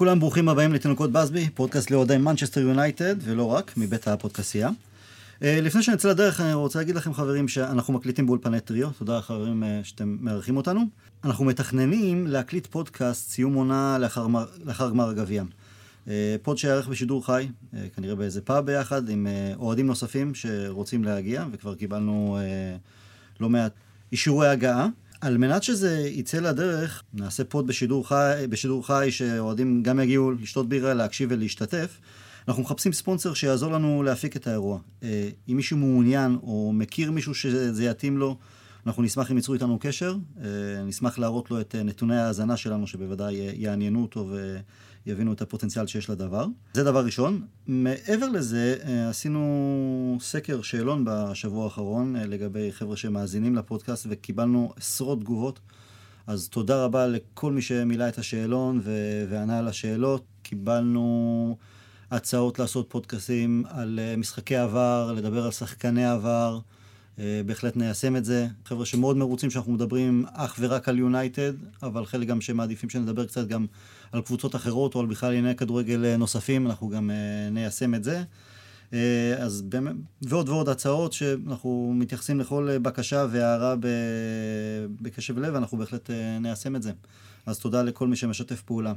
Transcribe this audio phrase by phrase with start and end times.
[0.00, 4.70] לכולם, ברוכים הבאים לתינוקות באזבי, פודקאסט לאוהדי מנצ'סטר יונייטד, ולא רק, מבית הפודקאסייה.
[5.42, 9.64] אה, לפני שנצא לדרך, אני רוצה להגיד לכם, חברים, שאנחנו מקליטים באולפני טריו, תודה חברים
[9.64, 10.80] אה, שאתם מארחים אותנו.
[11.24, 14.26] אנחנו מתכננים להקליט פודקאסט סיום עונה לאחר,
[14.64, 15.42] לאחר גמר הגביע.
[16.08, 17.48] אה, pod שיערך בשידור חי,
[17.96, 22.38] כנראה באיזה פאב ביחד, עם אוהדים נוספים שרוצים להגיע, וכבר קיבלנו
[23.40, 23.72] לא מעט
[24.12, 24.88] אישורי הגעה.
[25.20, 30.68] על מנת שזה יצא לדרך, נעשה פוד בשידור חי, בשידור חי שאוהדים גם יגיעו לשתות
[30.68, 31.98] בירה, להקשיב ולהשתתף.
[32.48, 34.78] אנחנו מחפשים ספונסר שיעזור לנו להפיק את האירוע.
[35.02, 38.36] אה, אם מישהו מעוניין או מכיר מישהו שזה יתאים לו,
[38.86, 40.16] אנחנו נשמח אם ייצרו איתנו קשר.
[40.40, 40.46] אה,
[40.84, 44.30] נשמח להראות לו את אה, נתוני ההאזנה שלנו, שבוודאי יעניינו אותו
[45.06, 46.46] ויבינו את הפוטנציאל שיש לדבר.
[46.74, 47.42] זה דבר ראשון.
[47.66, 48.76] מעבר לזה,
[49.08, 55.60] עשינו סקר שאלון בשבוע האחרון לגבי חבר'ה שמאזינים לפודקאסט, וקיבלנו עשרות תגובות.
[56.26, 58.80] אז תודה רבה לכל מי שמילא את השאלון
[59.28, 60.24] וענה על השאלות.
[60.42, 61.56] קיבלנו...
[62.10, 66.58] הצעות לעשות פודקאסים על אה, משחקי עבר, לדבר על שחקני עבר.
[67.20, 68.46] אה, בהחלט ניישם את זה.
[68.64, 73.46] חבר'ה שמאוד מרוצים שאנחנו מדברים אך ורק על יונייטד, אבל חלק גם שמעדיפים שנדבר קצת
[73.46, 73.66] גם
[74.12, 77.10] על קבוצות אחרות או על בכלל ענייני כדורגל אה, נוספים, אנחנו גם
[77.50, 78.22] ניישם את זה.
[79.38, 83.74] אז באמת, ועוד ועוד הצעות שאנחנו מתייחסים לכל בקשה והערה
[85.00, 86.10] בקשב לב, אנחנו בהחלט
[86.40, 86.92] ניישם את זה.
[87.46, 88.92] אז תודה לכל מי שמשתף פעולה.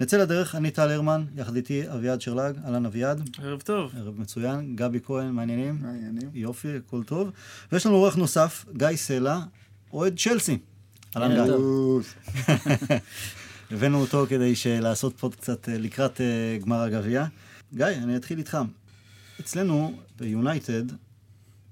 [0.00, 3.30] נצא לדרך, אני טל הרמן, יחד איתי אביעד שרלג, אהלן אביעד.
[3.42, 3.92] ערב טוב.
[3.96, 5.78] ערב מצוין, גבי כהן, מעניינים?
[5.82, 6.30] מעניינים.
[6.34, 7.30] יופי, הכל טוב.
[7.72, 9.40] ויש לנו אורח נוסף, גיא סלע,
[9.92, 10.58] אוהד צ'לסי.
[11.16, 11.54] אהלן גיא.
[13.70, 17.26] הבאנו אותו כדי לעשות פה קצת אה, לקראת uh, גמר הגביע.
[17.74, 18.58] גיא, אני אתחיל איתך.
[19.40, 20.84] אצלנו ביונייטד,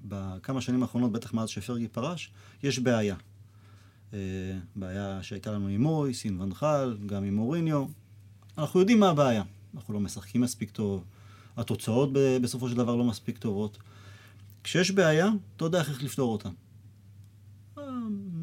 [0.04, 2.30] בכמה שנים האחרונות, בטח מאז שפרגי פרש,
[2.62, 3.16] יש בעיה.
[4.10, 4.14] Uh,
[4.76, 7.86] בעיה שהייתה לנו עם מויס, עם ונחל, גם עם מוריניו.
[8.58, 9.42] אנחנו יודעים מה הבעיה.
[9.74, 11.04] אנחנו לא משחקים מספיק טוב,
[11.56, 12.10] התוצאות
[12.42, 13.78] בסופו של דבר לא מספיק טובות.
[14.64, 16.48] כשיש בעיה, אתה יודע איך לפתור אותה.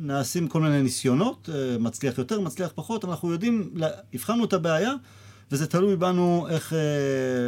[0.01, 3.73] נעשים כל מיני ניסיונות, אה, מצליח יותר, מצליח פחות, אנחנו יודעים,
[4.13, 4.93] הבחנו את הבעיה,
[5.51, 6.79] וזה תלוי בנו איך אה,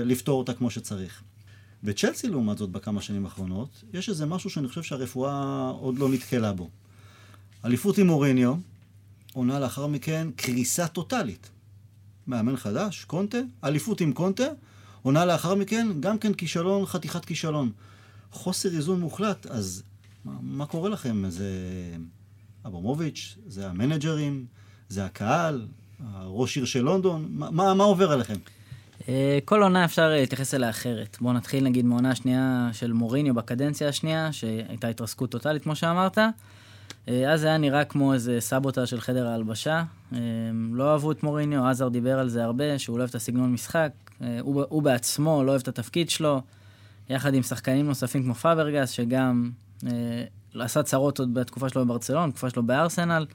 [0.05, 1.23] לפתור אותה כמו שצריך.
[1.83, 6.53] בצ'לסי, לעומת זאת, בכמה שנים האחרונות, יש איזה משהו שאני חושב שהרפואה עוד לא נתקלה
[6.53, 6.69] בו.
[7.65, 8.55] אליפות עם אוריניו,
[9.33, 11.49] עונה לאחר מכן קריסה טוטאלית.
[12.27, 14.47] מאמן חדש, קונטה, אליפות עם קונטה,
[15.01, 17.71] עונה לאחר מכן, גם כן כישלון, חתיכת כישלון.
[18.31, 19.83] חוסר איזון מוחלט, אז
[20.25, 21.29] מה, מה קורה לכם?
[21.29, 21.49] זה
[22.65, 24.45] אברמוביץ', זה המנג'רים,
[24.89, 25.67] זה הקהל,
[26.13, 28.35] הראש עיר של לונדון, מה, מה, מה עובר עליכם?
[29.09, 31.17] אה, כל עונה אפשר להתייחס אליה אחרת.
[31.21, 36.17] בואו נתחיל נגיד מעונה שנייה של מוריניו בקדנציה השנייה, שהייתה התרסקות טוטאלית כמו שאמרת.
[37.07, 39.83] אה, אז זה היה נראה כמו איזה סבוטה של חדר ההלבשה.
[40.13, 40.19] אה,
[40.71, 43.91] לא אהבו את מוריניו, עזר דיבר על זה הרבה, שהוא לא אוהב את הסגנון משחק.
[44.21, 46.41] אה, הוא, הוא בעצמו לא אוהב את התפקיד שלו,
[47.09, 49.51] יחד עם שחקנים נוספים כמו פאברגס, שגם
[49.87, 50.23] אה,
[50.55, 53.25] עשה צרות עוד בתקופה שלו בברצלון, בתקופה שלו בארסנל.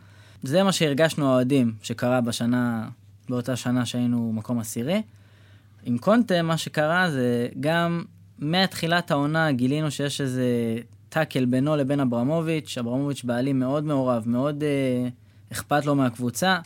[0.42, 2.88] זה מה שהרגשנו האוהדים שקרה בשנה,
[3.28, 5.02] באותה שנה שהיינו מקום עשירי.
[5.84, 8.04] עם קונטה, מה שקרה זה גם
[8.38, 10.44] מתחילת העונה גילינו שיש איזה
[11.16, 15.08] טאקל בינו לבין אברמוביץ', אברמוביץ' בעלים מאוד מעורב, מאוד אה,
[15.52, 16.58] אכפת לו מהקבוצה,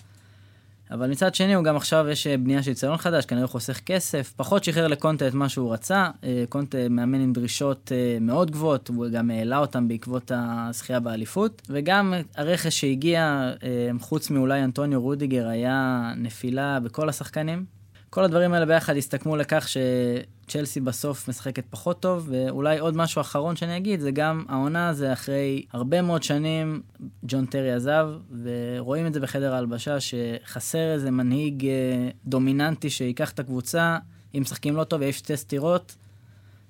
[0.90, 4.32] אבל מצד שני הוא גם עכשיו יש אה, בנייה של יציון חדש, כנראה חוסך כסף,
[4.36, 8.88] פחות שחרר לקונטה את מה שהוא רצה, אה, קונטה מאמן עם דרישות אה, מאוד גבוהות,
[8.88, 13.52] הוא גם העלה אותם בעקבות הזכייה באליפות, וגם הרכש שהגיע,
[14.00, 17.64] חוץ מאולי אנטוניו רודיגר, היה נפילה בכל השחקנים.
[18.10, 19.68] כל הדברים האלה ביחד הסתכמו לכך
[20.50, 25.12] שצ'לסי בסוף משחקת פחות טוב, ואולי עוד משהו אחרון שאני אגיד, זה גם העונה זה
[25.12, 26.82] אחרי הרבה מאוד שנים,
[27.22, 28.08] ג'ון טרי עזב,
[28.42, 33.98] ורואים את זה בחדר ההלבשה, שחסר איזה מנהיג אה, דומיננטי שיקח את הקבוצה,
[34.34, 35.97] אם משחקים לא טוב, יש שתי סטירות,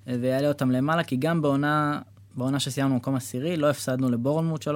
[0.07, 2.01] ויעלה אותם למעלה, כי גם בעונה...
[2.35, 4.71] בעונה שסיימנו במקום עשירי, לא הפסדנו לבורנמוט 3-0,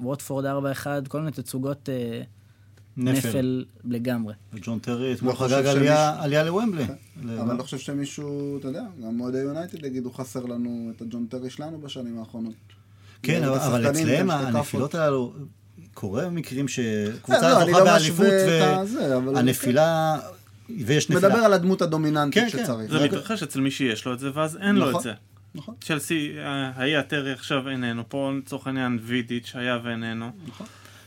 [0.00, 2.22] ווטפורד 4-1, כל מיני תצוגות אה,
[2.96, 3.28] נפל.
[3.28, 4.34] נפל לגמרי.
[4.52, 5.66] וג'ון טרי אתמול לא חגג
[6.18, 6.84] עלייה לוומבלי.
[7.24, 11.26] אבל אני לא חושב שמישהו, אתה יודע, גם אוהדי יונייטד יגידו חסר לנו את הג'ון
[11.26, 12.54] טרי שלנו בשנים האחרונות.
[13.22, 15.32] כן, אבל אצלם הנפילות הללו,
[15.94, 18.26] קורה מקרים שקבוצה אה, לא, זוכה לא באליפות,
[19.34, 20.18] והנפילה...
[20.86, 21.28] ויש נפילה.
[21.28, 22.64] מדבר על הדמות הדומיננטית כן, כן.
[22.64, 22.90] שצריך.
[22.90, 25.12] זה מתרחש אצל מי שיש לו את זה, ואז אין לו את נכון, זה.
[25.54, 25.74] נכון.
[25.80, 30.30] צ'לסי אה, היה טרי עכשיו איננו, פה לצורך העניין וידיץ' היה ואיננו.
[30.48, 30.66] נכון.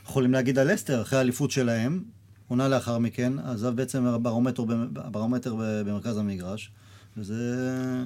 [0.10, 2.04] יכולים להגיד על לסטר, אחרי האליפות שלהם,
[2.48, 4.64] עונה לאחר מכן, עזב בעצם הברומטר,
[4.96, 6.72] הברומטר במרכז המגרש.
[7.18, 7.36] וזה...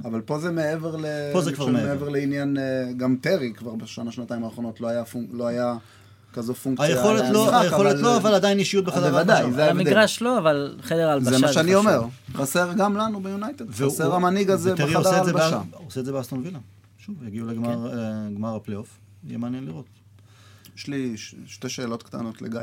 [0.06, 1.06] אבל פה זה מעבר ל...
[1.34, 1.88] פה זה כבר מעבר.
[1.88, 5.78] מעבר לעניין, אה, גם טרי כבר בשנה, שנתיים האחרונות לא היה, לא היה
[6.34, 6.86] כזו פונקציה.
[6.86, 9.82] היכולת לא, היכולת לא, אבל עדיין אישיות בחדר בוודאי, זה ההבדל.
[9.82, 12.02] המגרש לא, אבל חדר הלבשה זה מה שאני אומר.
[12.34, 15.62] חסר גם לנו ביונייטד, חסר המנהיג הזה בחדר הלבשה.
[15.78, 16.60] הוא עושה את זה באסטון וילה.
[16.98, 19.99] שוב, יגיעו לגמר הפלייאוף, יהיה מעניין לראות.
[20.80, 22.60] יש לי שתי שאלות קטנות לגיא.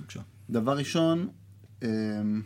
[0.00, 0.20] בבקשה.
[0.50, 1.28] דבר ראשון,
[1.82, 2.42] אמ,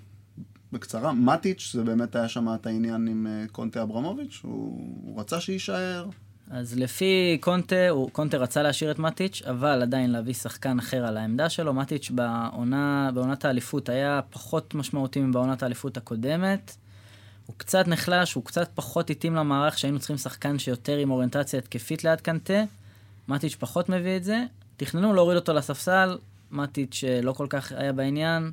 [0.72, 5.40] בקצרה, מטיץ', זה באמת היה שם את העניין עם אה, קונטה אברמוביץ', הוא, הוא רצה
[5.40, 6.08] שיישאר.
[6.50, 11.16] אז לפי קונטה, הוא, קונטה רצה להשאיר את מטיץ', אבל עדיין להביא שחקן אחר על
[11.16, 11.74] העמדה שלו.
[11.74, 16.76] מטיץ' בעונה, בעונת האליפות היה פחות משמעותי מבעונת האליפות הקודמת.
[17.46, 22.04] הוא קצת נחלש, הוא קצת פחות התאים למערך שהיינו צריכים שחקן שיותר עם אוריינטציה התקפית
[22.04, 22.62] ליד קנטה.
[23.28, 24.44] מטיץ' פחות מביא את זה.
[24.84, 26.18] תכננו להוריד אותו לספסל,
[26.50, 28.50] מטיץ' לא כל כך היה בעניין,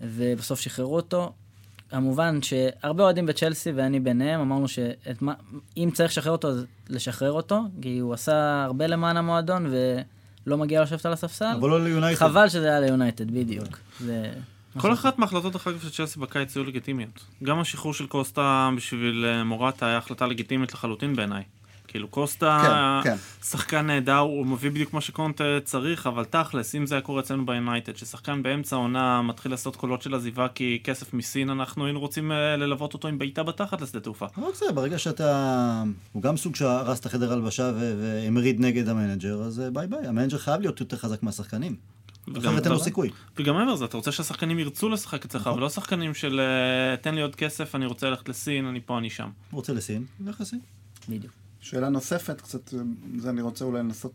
[0.00, 1.32] ובסוף שחררו אותו.
[1.90, 7.98] כמובן שהרבה אוהדים בצ'לסי ואני ביניהם, אמרנו שאם צריך לשחרר אותו, אז לשחרר אותו, כי
[7.98, 9.66] הוא עשה הרבה למען המועדון
[10.46, 11.56] ולא מגיע לשבת על הספסל.
[11.60, 12.20] אבל לא ליונייטד.
[12.20, 13.78] חבל שזה היה ליונייטד, בדיוק.
[14.00, 14.32] זה...
[14.78, 17.24] כל אחת מההחלטות אחר כך של צ'לסי בקיץ היו לגיטימיות.
[17.42, 21.42] גם השחרור של קוסטה בשביל אה, מורטה היה החלטה לגיטימית לחלוטין בעיניי.
[21.90, 23.16] כאילו קוסטה, כן, כן.
[23.44, 27.46] שחקן נהדר, הוא מביא בדיוק מה שקונט צריך, אבל תכלס, אם זה היה קורה אצלנו
[27.46, 32.32] ביונייטד, ששחקן באמצע העונה מתחיל לעשות קולות של עזיבה כי כסף מסין, אנחנו היינו רוצים
[32.32, 34.26] אה, ללוות אותו עם בעיטה בתחת לשדה תעופה.
[34.26, 35.82] רק זה, ברגע שאתה...
[36.12, 40.38] הוא גם סוג שהרס את החדר הלבשה והמריד נגד המנג'ר, אז אה, ביי ביי, המנג'ר
[40.38, 41.76] חייב להיות יותר חזק מהשחקנים.
[42.38, 43.10] אחרת אין לו סיכוי.
[43.36, 45.58] וגם מעבר לזה, אתה רוצה שהשחקנים ירצו לשחק אצלך, נכון.
[45.58, 49.10] ולא שחקנים של אה, תן לי עוד כסף, אני רוצה ללכת לסין, אני פה, אני
[49.10, 49.30] שם.
[49.52, 50.60] רוצה לסין, לך לסין.
[51.08, 51.39] בדיוק.
[51.60, 52.74] שאלה נוספת, קצת,
[53.18, 54.12] זה אני רוצה אולי לנסות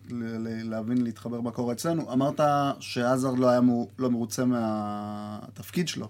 [0.64, 2.14] להבין, להתחבר מה קורה אצלנו.
[2.14, 2.40] אמרת
[2.80, 3.70] שעזר לא היה מ...
[4.00, 6.10] לא מרוצה מהתפקיד שלו.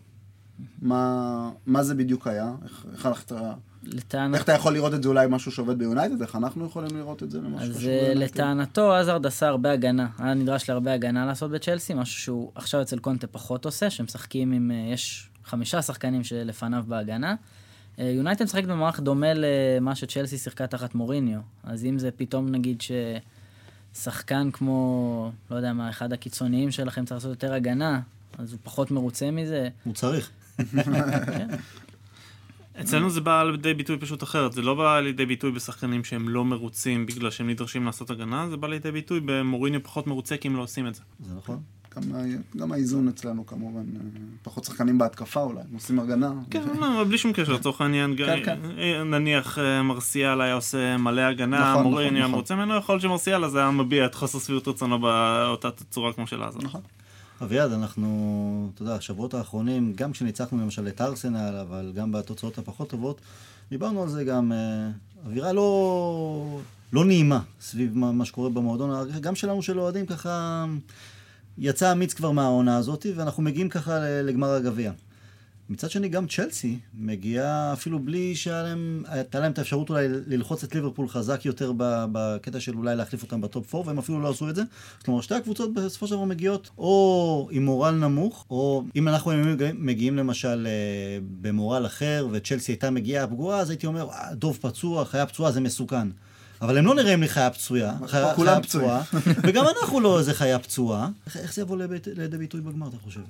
[0.81, 2.53] מה, מה זה בדיוק היה?
[2.63, 3.53] איך, איך, אתה,
[3.83, 4.33] לטענ...
[4.35, 6.21] איך אתה יכול לראות את זה אולי משהו שעובד ביונייטד?
[6.21, 7.63] איך אנחנו יכולים לראות את זה ביונייטד?
[7.63, 10.07] אז לטענתו עזרד עשה הרבה הגנה.
[10.17, 14.71] היה נדרש להרבה הגנה לעשות בצ'לסי, משהו שהוא עכשיו אצל קונטה פחות עושה, שמשחקים עם...
[14.71, 17.35] אה, יש חמישה שחקנים שלפניו בהגנה.
[17.99, 21.39] אה, יונייטד משחקת במערך דומה למה שצ'לסי שיחקה תחת מוריניו.
[21.63, 22.83] אז אם זה פתאום נגיד
[23.93, 28.01] ששחקן כמו, לא יודע מה, אחד הקיצוניים שלכם צריך לעשות יותר הגנה,
[28.37, 29.69] אז הוא פחות מרוצה מזה.
[29.83, 30.29] הוא צריך.
[31.25, 31.47] כן.
[32.81, 36.45] אצלנו זה בא לידי ביטוי פשוט אחרת, זה לא בא לידי ביטוי בשחקנים שהם לא
[36.45, 40.55] מרוצים בגלל שהם נדרשים לעשות הגנה, זה בא לידי ביטוי במוריניו פחות מרוצה כי הם
[40.55, 41.01] לא עושים את זה.
[41.19, 41.61] זה נכון.
[41.95, 42.03] גם,
[42.57, 44.01] גם האיזון אצלנו כמובן, אה,
[44.43, 46.33] פחות שחקנים בהתקפה אולי, עושים הגנה.
[46.49, 48.59] כן, לא, בלי שום קשר, לצורך העניין, כן, כן.
[48.77, 52.31] אה, נניח אה, מרסיאל היה עושה מלא הגנה, נכון, מוריניו נכון, נכון.
[52.31, 56.27] מרוצה ממנו, יכול להיות שמרסיאל אז היה מביע את חוסר שביעות רצונו באותה צורה כמו
[56.27, 56.59] של עזה.
[56.59, 56.81] נכון.
[57.41, 62.89] אביעד, אנחנו, אתה יודע, השבועות האחרונים, גם כשניצחנו למשל את ארסנל, אבל גם בתוצאות הפחות
[62.89, 63.21] טובות,
[63.69, 64.51] דיברנו על זה גם,
[65.25, 66.59] אווירה לא,
[66.93, 70.65] לא נעימה סביב מה, מה שקורה במועדון, גם שלנו של אוהדים ככה...
[71.57, 74.91] יצא אמיץ כבר מהעונה הזאת, ואנחנו מגיעים ככה לגמר הגביע.
[75.69, 81.07] מצד שני, גם צ'לסי מגיעה אפילו בלי שהייתה להם את האפשרות אולי ללחוץ את ליברפול
[81.07, 84.63] חזק יותר בקטע של אולי להחליף אותם בטופ 4, והם אפילו לא עשו את זה.
[85.05, 89.31] כלומר, שתי הקבוצות בסופו של דבר מגיעות או עם מורל נמוך, או אם אנחנו
[89.73, 95.25] מגיעים למשל אה, במורל אחר, וצ'לסי הייתה מגיעה פגועה, אז הייתי אומר, דוב פצוע, חיה
[95.25, 96.07] פצועה, זה מסוכן.
[96.61, 99.01] אבל הם לא נראים לי חיה פצועה, חיה, חיה פצועה,
[99.43, 101.09] וגם אנחנו לא איזה חיה פצועה.
[101.35, 101.77] איך זה יבוא
[102.15, 103.21] לידי ביטוי בגמר, אתה חושב?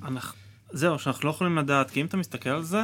[0.72, 2.84] זהו, שאנחנו לא יכולים לדעת, כי אם אתה מסתכל על זה,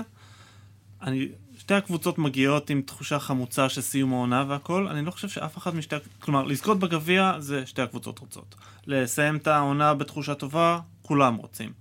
[1.01, 5.57] אני, שתי הקבוצות מגיעות עם תחושה חמוצה של סיום העונה והכל, אני לא חושב שאף
[5.57, 8.55] אחד משתי, כלומר, לזכות בגביע זה שתי הקבוצות רוצות.
[8.87, 11.71] לסיים את העונה בתחושה טובה, כולם רוצים.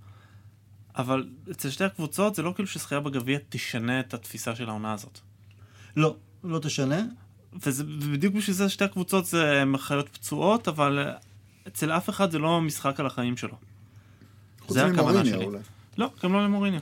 [0.95, 5.19] אבל אצל שתי הקבוצות זה לא כאילו שזכייה בגביע תשנה את התפיסה של העונה הזאת.
[5.95, 7.01] לא, לא תשנה.
[7.65, 11.07] וזה, ובדיוק בשביל זה שתי הקבוצות זה חיות פצועות, אבל
[11.67, 13.55] אצל אף אחד זה לא משחק על החיים שלו.
[14.67, 15.45] זה הכוונה שלי.
[15.45, 15.59] אולי.
[15.97, 16.79] לא, גם לא למוריניו.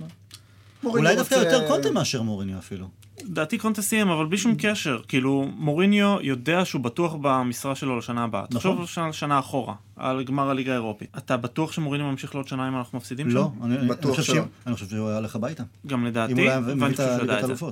[0.84, 2.90] אולי דווקא יותר קונטה מאשר מוריניו אפילו.
[3.24, 5.02] דעתי קונטה סיים, אבל בלי שום קשר.
[5.08, 8.42] כאילו, מוריניו יודע שהוא בטוח במשרה שלו לשנה הבאה.
[8.42, 8.56] נכון.
[8.56, 11.10] תחשוב שנה, שנה אחורה, על גמר הליגה האירופית.
[11.18, 13.70] אתה בטוח שמוריניו ממשיך לעוד שנה אם אנחנו מפסידים לא, שם?
[13.70, 14.44] לא, אני, בטוח שלא.
[14.68, 15.64] אני חושב שהוא היה הולך הביתה.
[15.88, 16.48] גם לדעתי,
[16.78, 17.66] ואני חושב שהוא ידע את זה.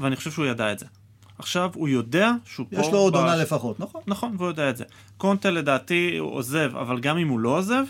[0.00, 0.86] ואני חושב שהוא ידע את זה.
[1.42, 2.86] עכשיו הוא יודע שהוא יש פה...
[2.86, 4.00] יש לו עוד עונה לפחות, נכון.
[4.06, 4.84] נכון, והוא יודע את זה.
[5.16, 7.84] קונטה לדעתי הוא עוזב, אבל גם אם הוא לא עוזב,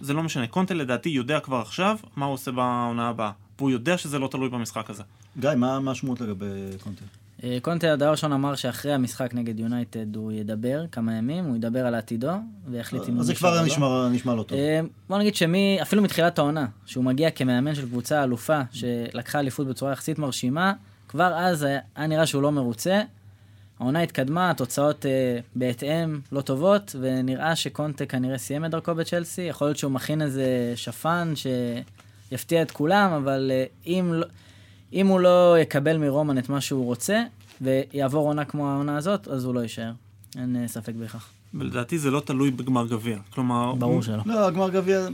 [0.00, 0.46] זה לא משנה.
[0.46, 3.30] קונטה לדעתי יודע כבר עכשיו מה הוא עושה בעונה הבאה.
[3.58, 5.02] והוא יודע שזה לא תלוי במשחק הזה.
[5.40, 6.46] גיא, מה השמועות לגבי
[6.82, 7.04] קונטה?
[7.44, 11.86] אה, קונטה הדבר ראשון אמר שאחרי המשחק נגד יונייטד הוא ידבר כמה ימים, הוא ידבר
[11.86, 12.32] על עתידו
[12.70, 13.20] ויחליט אם הוא...
[13.20, 14.58] אז זה כבר נשמע, נשמע לא טוב.
[14.58, 19.66] אה, בוא נגיד שמי, אפילו מתחילת העונה, שהוא מגיע כמאמן של קבוצה אלופה שלקחה אליפות
[19.66, 20.72] בצורה יחסית מרשימה,
[21.10, 23.02] כבר אז היה נראה שהוא לא מרוצה.
[23.80, 29.42] העונה התקדמה, התוצאות אה, בהתאם לא טובות, ונראה שקונטה כנראה סיים את דרכו בצ'לסי.
[29.42, 34.26] יכול להיות שהוא מכין איזה שפן שיפתיע את כולם, אבל אה, אם, לא,
[34.92, 37.22] אם הוא לא יקבל מרומן את מה שהוא רוצה,
[37.60, 39.92] ויעבור עונה כמו העונה הזאת, אז הוא לא יישאר.
[40.36, 41.28] אין אה, ספק בכך.
[41.54, 43.18] ולדעתי זה לא תלוי בגמר גביע.
[43.30, 43.74] כלומר...
[43.74, 44.02] ברור הוא...
[44.02, 44.22] שלא.
[44.26, 45.08] לא, גמר גביע...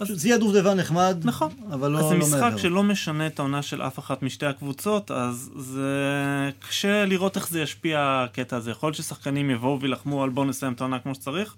[0.00, 1.50] זה יהיה דובדבן נחמד, נכון.
[1.72, 2.56] אבל לא, אז זה לא משחק מעבר.
[2.56, 7.60] שלא משנה את העונה של אף אחת משתי הקבוצות, אז זה קשה לראות איך זה
[7.60, 8.70] ישפיע הקטע הזה.
[8.70, 11.54] יכול להיות ששחקנים יבואו וילחמו על בואו נסיים את העונה כמו שצריך,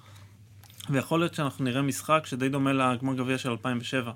[0.90, 4.12] ויכול להיות שאנחנו נראה משחק שדי דומה לגמר גביע של 2007.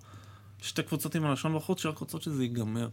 [0.65, 2.89] שתי קבוצות עם הלשון בחוץ שרק רוצות שזה ייגמר.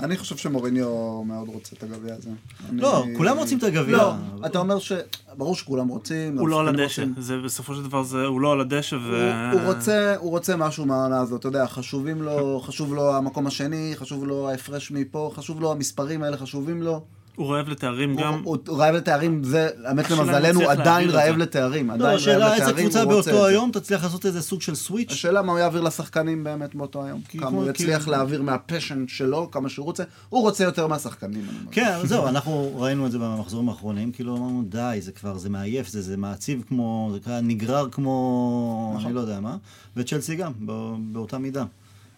[0.00, 2.30] אני חושב שמוריניו מאוד רוצה את הגביע הזה.
[2.72, 3.96] לא, כולם רוצים את הגביע.
[3.96, 4.12] לא,
[4.46, 4.92] אתה אומר ש...
[5.36, 6.38] ברור שכולם רוצים.
[6.38, 7.04] הוא לא על הדשא.
[7.18, 9.32] זה בסופו של דבר זה, הוא לא על הדשא ו...
[9.52, 13.46] הוא, הוא, רוצה, הוא רוצה משהו מהעונה הזאת, אתה יודע, חשובים לו, חשוב לו המקום
[13.46, 17.04] השני, חשוב לו ההפרש מפה, חשוב לו המספרים האלה, חשובים לו.
[17.36, 18.40] הוא רעב לתארים גם.
[18.44, 21.36] הוא, הוא רעב לתארים, זה, האמת למזלנו, הוא עדיין רעב.
[21.36, 21.90] לתארים.
[21.90, 23.46] לא, השאלה איזה קבוצה באותו.
[23.46, 25.10] היום תצליח לעשות איזה סוג של סוויץ'.
[25.12, 27.20] השאלה מה הוא יעביר לשחקנים באמת באותו היום.
[27.28, 30.02] כמה כמו- הוא יצליח כי- להעביר מהפשן שלו, כמה שהוא רוצה.
[30.28, 31.46] הוא רוצה יותר מהשחקנים.
[31.70, 35.50] כן, אבל זהו, אנחנו ראינו את זה במחזורים האחרונים, כאילו אמרנו, די, זה כבר, זה
[35.50, 39.06] מעייף, זה, זה מעציב כמו, זה כבר נגרר כמו, נכון.
[39.06, 39.56] אני לא יודע מה,
[39.96, 40.72] וצ'לסי גם, בא-
[41.12, 41.64] באותה מידה.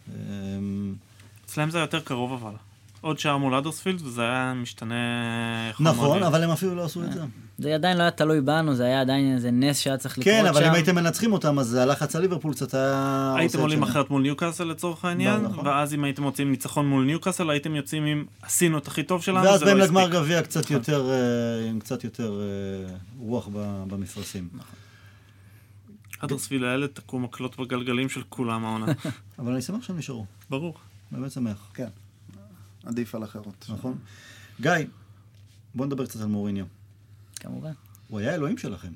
[0.08, 0.94] אמ,
[1.46, 2.52] אצלם זה יותר קרוב אבל.
[3.06, 4.94] עוד שעה מול אדרספילד וזה היה משתנה...
[5.80, 6.22] נכון.
[6.22, 7.20] אבל הם אפילו לא עשו את זה.
[7.58, 10.42] זה עדיין לא היה תלוי בנו, זה היה עדיין איזה נס שהיה צריך לקרות שם.
[10.42, 13.34] כן, אבל אם הייתם מנצחים אותם, אז הלחץ על ליברפול קצת היה...
[13.36, 13.82] הייתם עולים.
[13.82, 15.66] אחרת מול ניוקאסל לצורך העניין, ברור, נכון.
[15.66, 19.44] ואז אם הייתם מוצאים ניצחון מול ניוקאסל, הייתם יוצאים עם עשינו את הכי טוב שלנו,
[19.44, 20.08] ואז זה באים לא לגמר.
[20.08, 23.48] גביע קצת יותר, אה, עם קצת יותר אה, רוח
[23.88, 24.48] במפרשים.
[26.18, 28.86] אדרספילד האלה תקעו מקלות בגלגלים של כולם העונה.
[29.38, 30.74] אבל אני שמח שהם נשארו, ברור.
[31.10, 31.88] באמת שמח, כן.
[32.86, 33.66] עדיף על אחרות.
[33.68, 33.98] נכון?
[34.60, 34.72] גיא,
[35.74, 36.64] בוא נדבר קצת על מוריניו.
[37.36, 37.72] כמובן.
[38.08, 38.92] הוא היה אלוהים שלכם.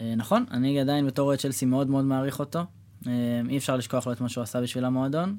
[0.00, 2.64] אה, נכון, אני עדיין בתור אוהד צ'לסי מאוד מאוד מעריך אותו.
[3.06, 3.12] אה,
[3.48, 5.36] אי אפשר לשכוח לו את מה שהוא עשה בשביל המועדון.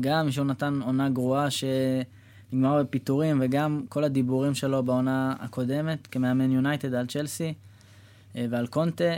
[0.00, 6.94] גם שהוא נתן עונה גרועה שנגמרה בפיטורים, וגם כל הדיבורים שלו בעונה הקודמת כמאמן יונייטד
[6.94, 7.54] על צ'לסי
[8.36, 9.12] אה, ועל קונטה.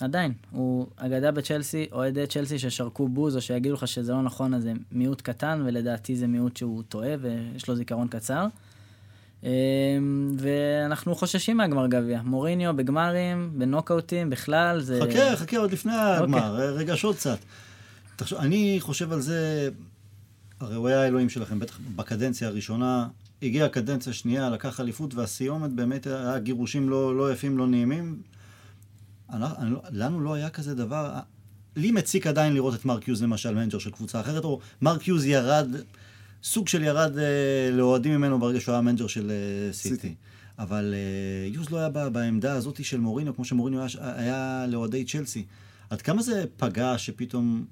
[0.00, 4.54] אה, עדיין, הוא אגדה בצ'לסי, אוהדי צ'לסי ששרקו בוז או שיגידו לך שזה לא נכון,
[4.54, 8.46] אז זה מיעוט קטן, ולדעתי זה מיעוט שהוא טועה ויש לו זיכרון קצר.
[9.42, 9.48] אמ,
[10.38, 12.20] ואנחנו חוששים מהגמר גביע.
[12.24, 15.00] מוריניו בגמרים, בנוקאוטים, בכלל, זה...
[15.02, 16.68] חכה, חכה עוד לפני הגמר, אוקיי.
[16.68, 17.38] רגע שעוד קצת.
[18.16, 19.68] תחשוב, אני חושב על זה,
[20.60, 23.08] הרי הוא היה האלוהים שלכם, בטח בקדנציה הראשונה,
[23.42, 28.22] הגיעה הקדנציה השנייה, לקח אליפות, והסיומת באמת היה גירושים לא, לא יפים, לא נעימים.
[29.30, 31.18] אני, אני, לא- לנו לא היה כזה דבר.
[31.76, 35.24] לי מציק עדיין לראות את מרק יוז למשל, מנג'ר של קבוצה אחרת, או מרק יוז
[35.26, 35.68] ירד,
[36.42, 39.94] סוג של ירד אה, לאוהדים ממנו ברגע שהוא היה מנג'ר של אה, סיטי.
[39.94, 40.14] סיטי.
[40.58, 45.04] אבל אה, יוז לא היה ב- בעמדה הזאת של מוריניו, כמו שמוריניו היה, היה לאוהדי
[45.04, 45.44] צ'לסי.
[45.90, 47.64] עד כמה זה פגע שפתאום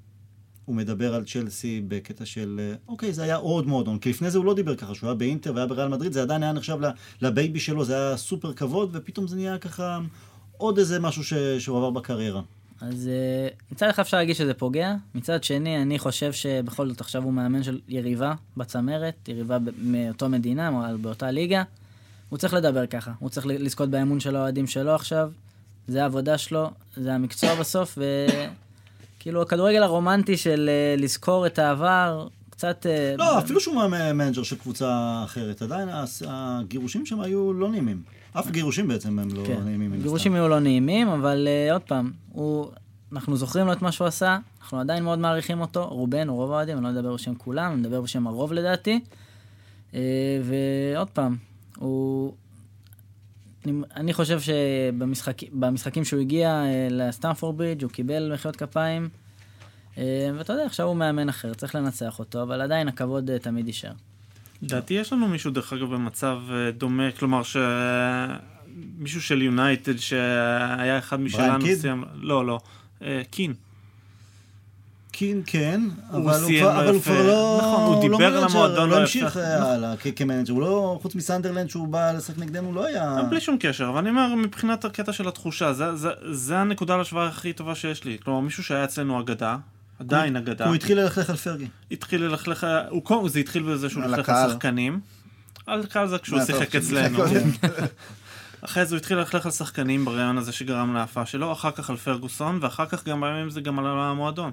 [0.64, 4.38] הוא מדבר על צ'לסי בקטע של, אה, אוקיי, זה היה עוד מועדון, כי לפני זה
[4.38, 6.78] הוא לא דיבר ככה, שהוא היה באינטר והיה בריאל מדריד, זה עדיין היה נחשב
[7.20, 9.98] לבייבי שלו, זה היה סופר כבוד, ופתאום זה נהיה ככה
[10.58, 11.34] עוד איזה משהו ש...
[11.34, 12.42] שהוא עבר בקריירה.
[12.80, 17.22] אז אה, מצד אחד אפשר להגיד שזה פוגע, מצד שני אני חושב שבכל זאת עכשיו
[17.22, 21.62] הוא מאמן של יריבה בצמרת, יריבה מאותו מדינה, או באותה ליגה.
[22.28, 25.30] הוא צריך לדבר ככה, הוא צריך לזכות באמון של האוהדים שלו עכשיו,
[25.88, 27.98] זה העבודה שלו, זה המקצוע בסוף,
[29.18, 32.86] וכאילו הכדורגל הרומנטי של אה, לזכור את העבר, קצת...
[32.86, 33.82] אה, לא, אפילו שהוא
[34.14, 35.88] מנג'ר של קבוצה אחרת, עדיין
[36.26, 38.02] הגירושים שם היו לא נעימים.
[38.38, 39.60] אף גירושים בעצם הם לא כן.
[39.64, 40.02] נעימים.
[40.02, 40.34] גירושים.
[40.34, 42.70] היו לא נעימים, אבל אה, עוד פעם, הוא,
[43.12, 46.76] אנחנו זוכרים לו את מה שהוא עשה, אנחנו עדיין מאוד מעריכים אותו, רובנו, רוב האוהדים,
[46.76, 49.00] אני לא מדבר בשם כולם, אני מדבר בשם הרוב לדעתי.
[49.90, 49.94] Uh,
[50.44, 51.36] ועוד פעם,
[51.76, 52.32] הוא...
[53.64, 59.08] אני, אני חושב שבמשחקים שהוא הגיע uh, לסטמפורד ברידג' הוא קיבל מחיאות כפיים.
[59.94, 59.98] Uh,
[60.38, 63.92] ואתה יודע, עכשיו הוא מאמן אחר, צריך לנצח אותו, אבל עדיין הכבוד תמיד יישאר.
[64.66, 67.56] לדעתי יש לנו מישהו דרך אגב במצב אה, דומה, כלומר ש...
[68.98, 71.66] מישהו של יונייטד שהיה אחד משלנו?
[71.80, 72.04] סיים...
[72.14, 72.58] לא, לא,
[73.02, 73.54] אה, קין.
[75.12, 75.42] קין.
[75.46, 75.80] כן,
[76.10, 77.02] הוא אבל הוא כבר- לא אבל הוא.
[77.02, 77.58] כבר לא...
[77.62, 79.36] נכון, הוא לא דיבר על מנג'ר, המועדון לא לא המשיך.
[79.36, 80.98] אה, הלאה כמנג'ר, הוא לא...
[81.02, 83.22] חוץ מסנדרלנד שהוא בא לשחק נגדנו, לא היה...
[83.30, 87.26] בלי שום קשר, אבל אני אומר מבחינת הקטע של התחושה, זה, זה, זה הנקודה להשוואה
[87.26, 88.18] הכי טובה שיש לי.
[88.24, 89.56] כלומר, מישהו שהיה אצלנו אגדה,
[89.98, 91.68] עדיין אגדה, הוא התחיל ללכלך על פרגי.
[91.90, 95.00] התחיל ללכלך, הוא זה התחיל בזה שהוא ללכלך על שחקנים.
[95.66, 97.18] על קהל זה כשהוא שיחק אצלנו.
[98.64, 101.96] אחרי זה הוא התחיל ללכלך על שחקנים ברעיון הזה שגרם להעפה שלו, אחר כך על
[101.96, 104.52] פרגוסון, ואחר כך גם בימים זה גם על המועדון.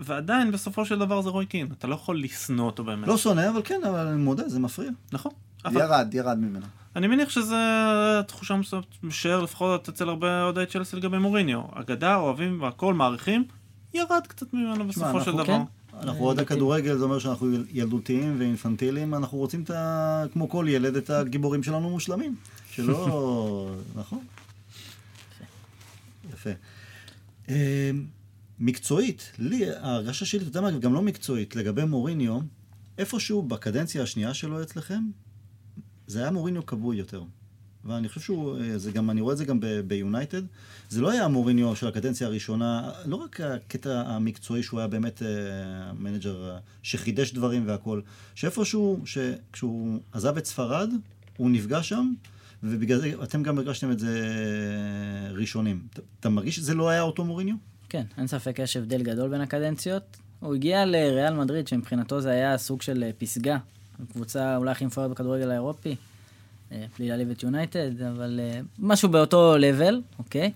[0.00, 3.08] ועדיין, בסופו של דבר זה רוי קין, אתה לא יכול לשנוא אותו באמת.
[3.08, 4.90] לא שונא, אבל כן, אבל אני מודה, זה מפריע.
[5.12, 5.32] נכון.
[5.72, 6.66] ירד, ירד ממנו.
[6.96, 7.56] אני מניח שזה
[8.26, 11.60] תחושה מסוימת משער לפחות אצל הרבה אוהדי צ'לסי לגבי מוריניו.
[11.74, 13.44] אגדה, אוהבים והכל, מעריכים,
[13.94, 15.44] ירד קצת ממנו בסופו של דבר.
[15.44, 15.62] כן?
[16.00, 20.24] אנחנו אוהדי כדורגל, זה אומר שאנחנו ילדותיים ואינפנטיליים, אנחנו רוצים את ה...
[20.32, 22.36] כמו כל ילד, את הגיבורים שלנו מושלמים.
[22.70, 23.70] שלא...
[24.00, 24.24] נכון.
[26.32, 26.50] יפה.
[27.48, 27.54] אמ,
[28.58, 32.38] מקצועית, לי, ההרגשה שלי, אתה יודע מה, גם לא מקצועית, לגבי מוריניו,
[32.98, 35.02] איפשהו בקדנציה השנייה שלו אצלכם,
[36.06, 37.22] זה היה מוריניו כבוי יותר.
[37.86, 40.42] ואני חושב שהוא, אה, זה גם, אני רואה את זה גם ביונייטד,
[40.88, 45.22] זה לא היה המוריניו של הקדנציה הראשונה, לא רק הקטע המקצועי שהוא היה באמת
[45.90, 48.02] המנג'ר אה, שחידש דברים והכול,
[48.34, 49.00] שאיפשהו,
[49.52, 50.90] כשהוא עזב את ספרד,
[51.36, 52.12] הוא נפגע שם,
[52.62, 55.82] ובגלל זה אתם גם הרגשתם את זה אה, ראשונים.
[55.92, 57.56] אתה, אתה מרגיש שזה לא היה אותו מוריניו?
[57.88, 60.16] כן, אין ספק, יש הבדל גדול בין הקדנציות.
[60.40, 63.58] הוא הגיע לריאל מדריד, שמבחינתו זה היה סוג של פסגה.
[64.12, 65.96] קבוצה אולי הכי מפוארת בכדורגל האירופי.
[66.70, 70.52] בלי להעליב את יונייטד, אבל uh, משהו באותו לבל, אוקיי?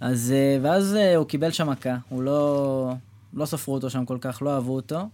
[0.00, 2.92] אז, uh, ואז הוא קיבל שם מכה, הוא לא,
[3.34, 5.08] לא ספרו אותו שם כל כך, לא אהבו אותו.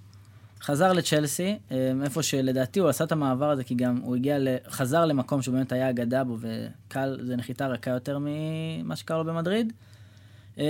[0.62, 1.58] חזר לצ'לסי,
[2.04, 4.36] איפה שלדעתי הוא עשה את המעבר הזה, כי גם הוא הגיע.
[4.68, 9.72] חזר למקום שבאמת היה אגדה בו, וקל, זה נחיתה רכה יותר ממה שקרה לו במדריד.
[10.56, 10.60] Um,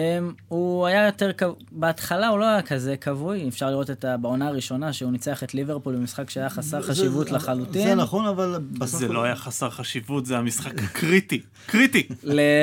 [0.49, 1.31] הוא היה יותר,
[1.73, 5.97] בהתחלה הוא לא היה כזה כבוי, אפשר לראות את בעונה הראשונה שהוא ניצח את ליברפול
[5.97, 7.89] במשחק שהיה חסר חשיבות לחלוטין.
[7.89, 9.01] זה נכון, אבל בסוף...
[9.01, 12.09] זה לא היה חסר חשיבות, זה המשחק קריטי, קריטי.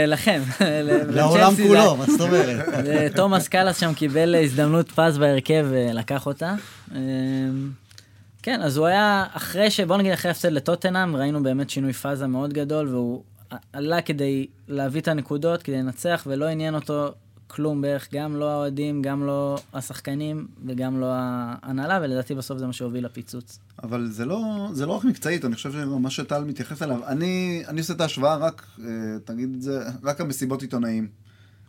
[0.07, 0.41] לכם.
[1.15, 2.65] לעולם כולו, מה זאת אומרת?
[3.15, 6.55] תומאס קאלאס שם קיבל הזדמנות פז בהרכב ולקח אותה.
[6.91, 6.97] אמ,
[8.43, 9.79] כן, אז הוא היה, אחרי ש...
[9.79, 13.23] בוא נגיד אחרי הפסד לטוטנאם, ראינו באמת שינוי פאזה מאוד גדול, והוא
[13.73, 17.13] עלה כדי להביא את הנקודות, כדי לנצח, ולא עניין אותו
[17.47, 22.73] כלום בערך, גם לא האוהדים, גם לא השחקנים וגם לא ההנהלה, ולדעתי בסוף זה מה
[22.73, 23.59] שהוביל לפיצוץ.
[23.83, 27.79] אבל זה לא, זה לא רק מקצועית, אני חושב שמה שטל מתייחס אליו, אני, אני
[27.79, 28.85] עושה את ההשוואה רק, אה,
[29.25, 31.07] תגיד את זה, רק המסיבות עיתונאים.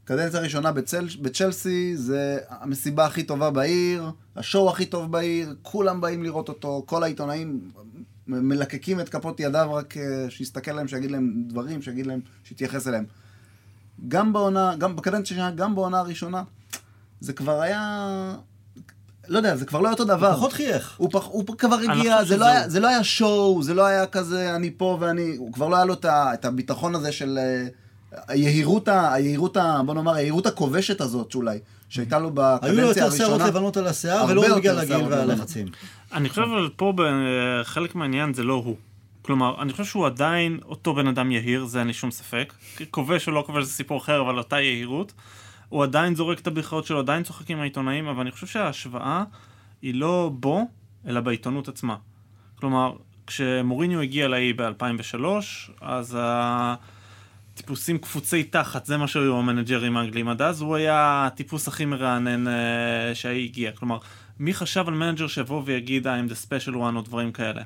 [0.04, 6.22] קדנציה ראשונה בצל, בצ'לסי זה המסיבה הכי טובה בעיר, השואו הכי טוב בעיר, כולם באים
[6.22, 7.70] לראות אותו, כל העיתונאים
[8.26, 13.04] מלקקים את כפות ידיו רק אה, שיסתכל להם, שיגיד להם דברים, שיגיד להם, שיתייחס אליהם.
[14.08, 16.42] גם בעונה, גם בקדנציה שנייה, גם בעונה הראשונה,
[17.20, 18.36] זה כבר היה...
[19.28, 20.28] לא יודע, זה כבר לא היה אותו דבר.
[20.28, 20.94] הוא פחות חייך.
[20.96, 24.06] הוא, פח, הוא כבר הגיע, זה לא, היה, זה לא היה שואו, זה לא היה
[24.06, 25.36] כזה אני פה ואני...
[25.36, 27.38] הוא כבר לא היה לו את הביטחון הזה של...
[27.38, 27.66] אה,
[28.28, 29.56] היהירות, היהירות,
[29.86, 31.58] בוא נאמר, היהירות הכובשת הזאת שאולי,
[31.88, 32.80] שהייתה לו בקדנציה הראשונה.
[32.80, 35.66] היו לו יותר שערות לבנות על השיער, ולא בגלל הגיל והלחצים.
[36.14, 36.92] אני חושב אבל פה
[37.62, 38.76] חלק מהעניין זה לא הוא.
[39.22, 42.54] כלומר, אני חושב שהוא עדיין אותו בן אדם יהיר, זה אין לי שום ספק.
[42.90, 45.12] כובש או לא כובש זה סיפור אחר, אבל אותה יהירות.
[45.68, 49.24] הוא עדיין זורק את הברכות שלו, עדיין צוחק עם העיתונאים, אבל אני חושב שההשוואה
[49.82, 50.68] היא לא בו,
[51.06, 51.96] אלא בעיתונות עצמה.
[52.54, 52.92] כלומר,
[53.26, 55.24] כשמוריניו הגיע לאי ב-2003,
[55.80, 61.84] אז הטיפוסים קפוצי תחת, זה מה שהיו המנג'רים האנגלים עד אז, הוא היה הטיפוס הכי
[61.84, 62.50] מרענן אה,
[63.14, 63.72] שהאי הגיע.
[63.72, 63.98] כלומר,
[64.38, 67.62] מי חשב על מנג'ר שיבוא ויגיד, I'm the special one או דברים כאלה?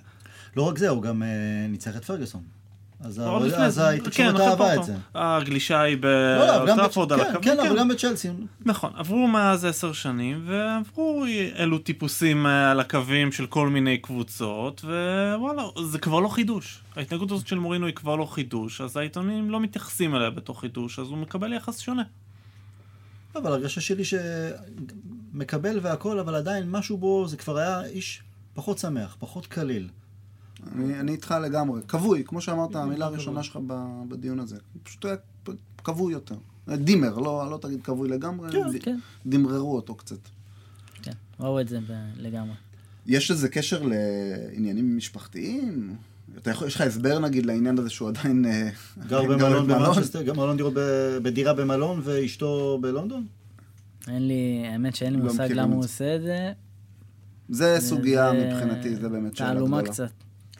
[0.56, 2.42] לא רק זה, הוא גם אה, ניצח את פרגוסון.
[3.00, 3.22] אז,
[3.56, 4.94] אז התקשורת כן, אהבה את זה.
[5.14, 7.42] הגלישה ההיא באולד טראפורד על הקווים.
[7.42, 8.28] כן, כן, אבל גם בצ'לסי.
[8.64, 11.24] נכון, עברו מאז עשר שנים, ועברו
[11.58, 16.80] אלו טיפוסים אה, על הקווים של כל מיני קבוצות, ווואלה, זה כבר לא חידוש.
[16.96, 20.98] ההתנהגות הזאת של מורינו היא כבר לא חידוש, אז העיתונים לא מתייחסים אליה בתור חידוש,
[20.98, 22.02] אז הוא מקבל יחס שונה.
[23.36, 24.02] אבל הרגשה שלי
[25.38, 28.22] שמקבל והכל, אבל עדיין משהו בו, זה כבר היה איש
[28.54, 29.88] פחות שמח, פחות קליל.
[30.74, 31.80] אני, אני איתך לגמרי.
[31.88, 33.58] כבוי, כמו שאמרת, המילה הראשונה שלך
[34.08, 34.56] בדיון הזה.
[34.82, 35.16] פשוט היה
[35.84, 36.36] כבוי יותר.
[36.68, 38.98] דימר, לא, לא תגיד כבוי לגמרי, כן, ד, כן.
[39.26, 40.18] דמררו אותו קצת.
[41.02, 41.78] כן, ראו את זה
[42.16, 42.54] לגמרי.
[43.06, 45.96] יש איזה קשר לעניינים משפחתיים?
[46.38, 48.44] אתה יכול, יש לך הסבר נגיד לעניין הזה שהוא עדיין...
[48.44, 48.68] אה,
[49.06, 50.72] גר במלון במנצ'סטר, גם מלון דירות
[51.22, 53.26] בדירה במלון ואשתו בלונדון?
[54.08, 56.52] אין לי, האמת שאין לי לא מושג למה הוא עושה את זה.
[57.48, 59.66] זה סוגיה מבחינתי, זה באמת שאלה גדולה.
[59.66, 60.10] תעלומה קצת.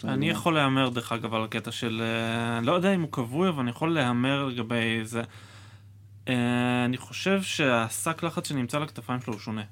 [0.05, 2.03] אני יכול להמר, דרך אגב, על הקטע של...
[2.05, 5.23] אה, לא יודע אם הוא כבוי, אבל אני יכול להמר לגבי זה.
[6.29, 9.63] אה, אני חושב שהשק לחץ שנמצא על הכתפיים שלו הוא שונה.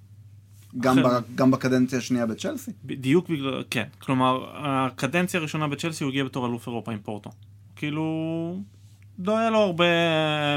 [0.80, 1.20] גם, אחר...
[1.20, 2.70] ב, גם בקדנציה השנייה בצ'לסי?
[2.84, 3.84] בדיוק בגלל, כן.
[3.98, 7.30] כלומר, הקדנציה הראשונה בצ'לסי הוא הגיע בתור אלוף אירופה עם פורטו.
[7.76, 8.60] כאילו,
[9.18, 9.84] לא היה לו הרבה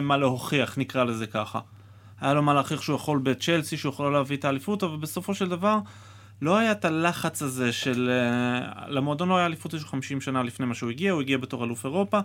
[0.01, 1.59] מה להוכיח, נקרא לזה ככה.
[2.21, 5.49] היה לו מה להוכיח שהוא יכול בצ'לסי, שהוא יכול להביא את האליפות, אבל בסופו של
[5.49, 5.77] דבר,
[6.41, 8.11] לא היה את הלחץ הזה של...
[8.11, 11.63] Uh, למועדון לא היה אליפות איזשהו 50 שנה לפני מה שהוא הגיע, הוא הגיע בתור
[11.63, 12.19] אלוף אירופה.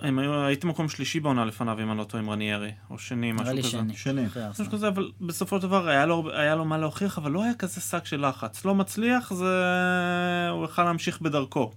[0.00, 3.32] הם היו, הייתי מקום שלישי בעונה לפניו, אם אני לא טועה, עם רניירי, או שני,
[3.32, 3.68] משהו כזה.
[3.68, 3.96] שני.
[3.96, 4.26] שני.
[4.50, 7.54] משהו כזה, אבל בסופו של דבר היה לו, היה לו מה להוכיח, אבל לא היה
[7.54, 8.64] כזה שק של לחץ.
[8.64, 10.48] לא מצליח, זה...
[10.50, 11.72] הוא יכל להמשיך בדרכו.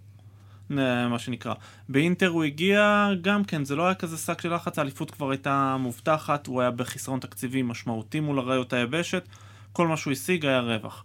[1.10, 1.54] מה שנקרא.
[1.90, 5.78] באינטר הוא הגיע, גם כן, זה לא היה כזה שק של לחץ, האליפות כבר הייתה
[5.80, 9.24] מובטחת, הוא היה בחיסרון תקציבי משמעותי מול הראיות היבשת,
[9.74, 11.04] כל מה שהוא השיג היה רווח.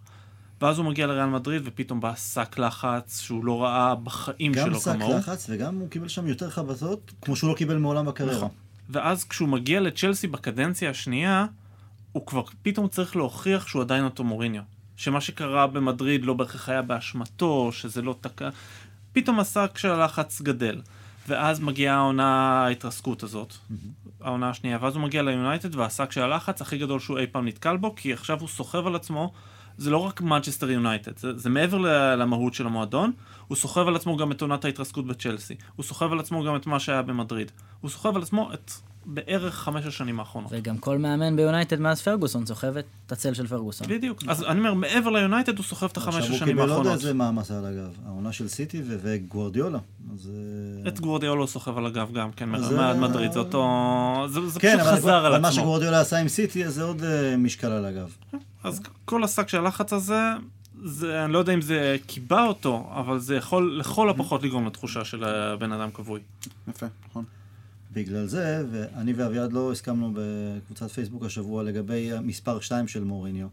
[0.61, 5.13] ואז הוא מגיע לריאל מדריד, ופתאום בא שק לחץ שהוא לא ראה בחיים שלו כמוהו.
[5.13, 8.37] גם שק לחץ, וגם הוא קיבל שם יותר חבטות, כמו שהוא לא קיבל מעולם בקריירה.
[8.37, 8.49] נכון.
[8.89, 11.45] ואז כשהוא מגיע לצ'לסי בקדנציה השנייה,
[12.11, 14.61] הוא כבר פתאום צריך להוכיח שהוא עדיין אותו מוריניו.
[14.95, 18.49] שמה שקרה במדריד לא בהכרח היה באשמתו, שזה לא תקע...
[19.21, 20.81] פתאום השק של הלחץ גדל.
[21.27, 23.73] ואז מגיעה העונה ההתרסקות הזאת, mm-hmm.
[24.21, 27.77] העונה השנייה, ואז הוא מגיע ליונייטד והשק של הלחץ הכי גדול שהוא אי פעם נתקל
[27.77, 29.31] בו, כי עכשיו הוא סוחב על עצמו,
[29.77, 31.77] זה לא רק מנצ'סטר יונייטד, זה, זה מעבר
[32.15, 33.11] למהות של המועדון,
[33.47, 36.67] הוא סוחב על עצמו גם את עונת ההתרסקות בצ'לסי, הוא סוחב על עצמו גם את
[36.67, 37.51] מה שהיה במדריד,
[37.81, 38.71] הוא סוחב על עצמו את
[39.09, 40.51] בערך חמש השנים האחרונות.
[40.53, 43.87] וגם כל מאמן ביונייטד מאז פרגוסון סוחב את הצל של פרגוסון.
[43.87, 44.23] בדיוק.
[44.27, 46.41] אז אני אומר, מעבר ליונייטד הוא סוחב את החמש השנים האחרונות.
[46.41, 49.79] עכשיו הוא קיבל עוד איזה מעמס על הגב, העונה של סיטי וגוורדיולה.
[50.09, 54.25] אה, את גוורדיולה הוא סוחב על הגב גם, כן, מעד מדריד, זה אותו...
[54.27, 55.41] זה כן, פשוט חזר על עצמו.
[55.41, 58.15] מה שגוורדיולה עשה עם סיטי, זה עוד אה, משקל על הגב.
[58.63, 60.21] אז כל השק של הלחץ הזה,
[60.83, 65.05] זה, אני לא יודע אם זה קיבע אותו, אבל זה יכול לכל הפחות לגרום לתחושה
[65.05, 65.23] של
[65.59, 66.19] בן אדם כבוי.
[66.67, 67.23] יפה, נכון.
[67.97, 73.47] בגלל זה, ואני ואביעד לא הסכמנו בקבוצת פייסבוק השבוע לגבי מספר 2 של מוריניו,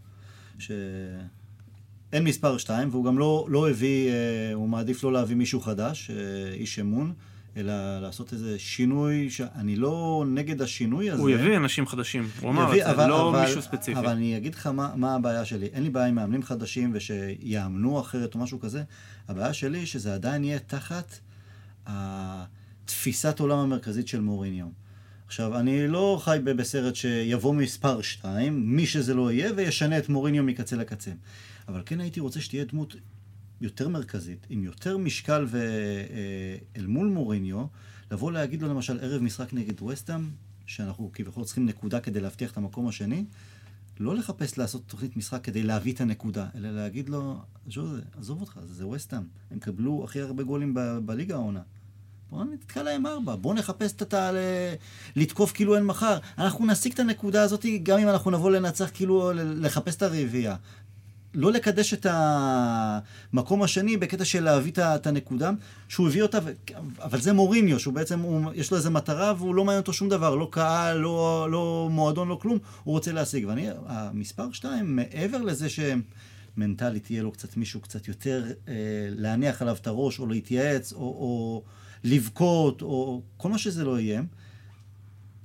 [0.59, 6.11] שאין מספר 2, והוא גם לא, לא הביא, אה, הוא מעדיף לא להביא מישהו חדש,
[6.11, 7.13] אה, איש אמון.
[7.57, 11.23] אלא לעשות איזה שינוי, שאני לא נגד השינוי הזה.
[11.23, 13.99] הוא יביא אנשים חדשים, הוא אמר את זה, לא אבל, מישהו ספציפי.
[13.99, 15.67] אבל אני אגיד לך מה, מה הבעיה שלי.
[15.67, 18.83] אין לי בעיה עם מאמנים חדשים ושיאמנו אחרת או משהו כזה.
[19.29, 21.19] הבעיה שלי שזה עדיין יהיה תחת
[22.85, 24.67] תפיסת עולם המרכזית של מוריניו.
[25.27, 30.45] עכשיו, אני לא חי בסרט שיבוא מספר 2, מי שזה לא יהיה, וישנה את מוריניו
[30.45, 31.13] מקצה לקצה.
[31.69, 32.97] אבל כן הייתי רוצה שתהיה דמות
[33.61, 37.67] יותר מרכזית, עם יותר משקל ואל אה, מול מוריניו,
[38.11, 40.29] לבוא להגיד לו למשל ערב משחק נגד וסטאם,
[40.67, 43.25] שאנחנו כביכול צריכים נקודה כדי להבטיח את המקום השני,
[44.01, 47.41] לא לחפש לעשות תוכנית משחק כדי להביא את הנקודה, אלא להגיד לו,
[48.19, 51.63] עזוב אותך, זה וסטאם, הם קבלו הכי הרבה גולים בליגה העונה.
[52.31, 54.31] בואו נתקע להם ארבע, בואו נחפש את ה...
[55.17, 56.19] לתקוף כאילו אין מחר.
[56.39, 60.57] אנחנו נשיג את הנקודה הזאת גם אם אנחנו נבוא לנצח, כאילו לחפש את הרביעייה.
[61.35, 65.51] לא לקדש את המקום השני בקטע של להביא את הנקודה,
[65.89, 66.39] שהוא הביא אותה,
[67.03, 70.09] אבל זה מוריניו, שהוא בעצם, הוא, יש לו איזה מטרה והוא לא מעניין אותו שום
[70.09, 73.45] דבר, לא קהל, לא, לא מועדון, לא כלום, הוא רוצה להשיג.
[73.49, 78.75] ואני, המספר שתיים, מעבר לזה שמנטלית יהיה לו קצת מישהו קצת יותר אה,
[79.11, 81.63] להניח עליו את הראש, או להתייעץ, או, או
[82.05, 84.23] לבכות, או כל מה שזה לא יהיה,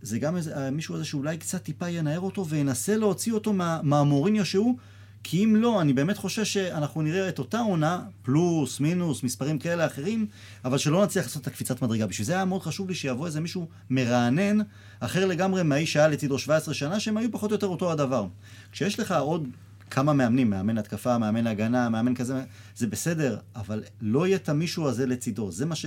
[0.02, 4.46] זה גם איזה, מישהו הזה שאולי קצת טיפה ינער אותו וינסה להוציא אותו מה, מהמוריניו
[4.46, 4.78] שהוא,
[5.24, 9.86] כי אם לא, אני באמת חושש שאנחנו נראה את אותה עונה, פלוס, מינוס, מספרים כאלה
[9.86, 10.26] אחרים,
[10.66, 12.08] אבל שלא נצליח לעשות את הקפיצת מדרגה.
[12.08, 14.58] בשביל זה היה מאוד חשוב לי שיבוא איזה מישהו מרענן,
[15.00, 18.28] אחר לגמרי מהאיש שהיה לצידו 17 שנה, שהם היו פחות או יותר אותו הדבר.
[18.72, 19.48] כשיש לך עוד
[19.90, 22.44] כמה מאמנים, מאמן התקפה, מאמן הגנה, מאמן כזה,
[22.76, 25.52] זה בסדר, אבל לא יהיה את המישהו הזה לצידו.
[25.52, 25.86] זה מה ש...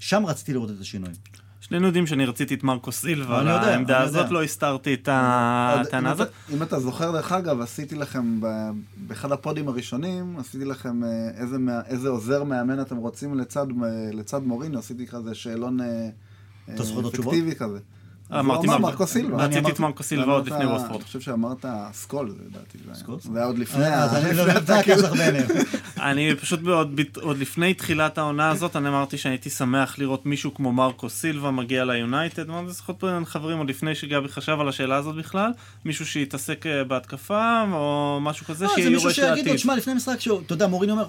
[0.00, 1.10] שם רציתי לראות את השינוי.
[1.60, 6.28] שנינו יודעים שאני רציתי את מרקו סילבה, על העמדה הזאת לא הסתרתי את הטענה הזאת.
[6.54, 8.40] אם אתה זוכר, דרך אגב, עשיתי לכם,
[8.96, 13.40] באחד הפודים הראשונים, עשיתי לכם אה, איזה עוזר מאמן אתם רוצים
[14.12, 16.08] לצד מוריניו, עשיתי כזה שאלון אה,
[16.74, 17.78] אפקטיבי כזה.
[18.32, 19.44] אמרתי מרקו סילבה.
[19.44, 20.94] רציתי את מרקו סילבה עוד לפני ווטפורד.
[20.94, 22.78] אני חושב שאמרת סקולס, לדעתי.
[22.94, 23.16] סקולס?
[23.20, 23.94] זה היה עוד לפני.
[23.94, 24.44] אז אני לא.
[26.10, 26.60] אני פשוט
[27.22, 31.84] עוד לפני תחילת העונה הזאת, אני אמרתי שהייתי שמח לראות מישהו כמו מרקו סילבה מגיע
[31.84, 32.50] ליונייטד.
[32.50, 35.50] אמרתי, זה פה בין חברים עוד לפני שגבי חשב על השאלה הזאת בכלל.
[35.84, 39.14] מישהו שיתעסק אה, בהתקפה, או משהו כזה, שיהיה יורש לעתיד.
[39.14, 41.04] זה מישהו שיגיד לו, תשמע, לפני משחק, אתה יודע, מוריני אומר,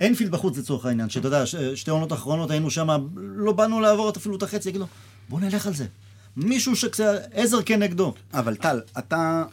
[0.00, 4.36] אינפילד בחוץ לצורך העניין, שאתה יודע, שתי עונות אחרונות היינו שם, לא באנו לעבור אפילו
[4.36, 4.86] את החצי, יגיד לו,
[5.28, 5.86] בוא נלך על זה.
[6.36, 8.14] מישהו שקצת עזר כנגדו.
[8.34, 9.44] אבל טל, אתה,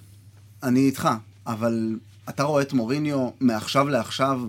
[0.64, 1.10] אני איתך,
[1.48, 1.96] אבל
[2.30, 4.40] אתה רואה את מוריניו מעכשיו לעכשיו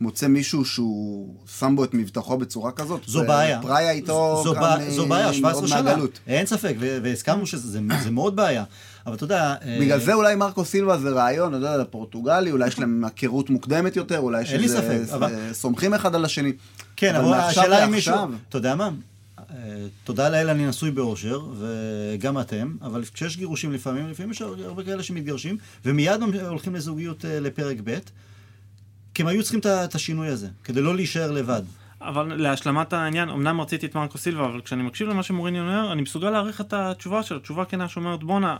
[0.00, 3.00] מוצא מישהו שהוא שם בו את מבטחו בצורה כזאת?
[3.06, 3.62] זו בעיה.
[3.62, 5.82] פראיה איתו זו, כאן זו בעיה, 17 שנה.
[5.82, 6.18] מהגלות.
[6.26, 8.64] אין ספק, והסכמנו שזה זה, מאוד בעיה.
[9.06, 9.54] אבל אתה יודע...
[9.64, 13.50] אה, בגלל זה אולי מרקו סילבה זה רעיון, אתה יודע, לפורטוגלי, אולי יש להם היכרות
[13.50, 15.04] מוקדמת יותר, אולי יש איזה...
[15.52, 16.52] סומכים אחד על השני.
[16.96, 18.14] כן, אבל השאלה אם מישהו...
[18.48, 18.90] אתה יודע מה?
[20.04, 25.02] תודה לאל אני נשוי באושר, וגם אתם, אבל כשיש גירושים לפעמים, לפעמים יש הרבה כאלה
[25.02, 27.98] שמתגרשים, ומיד הולכים לזוגיות אה, לפרק ב',
[29.14, 31.62] כי הם היו צריכים את השינוי הזה, כדי לא להישאר לבד.
[32.00, 36.02] אבל להשלמת העניין, אמנם רציתי את מרקו סילבה, אבל כשאני מקשיב למה שמוריני אומר, אני
[36.02, 38.56] מסוגל להעריך את התשובה שלו, תשובה כנה שאומרת, בואנה,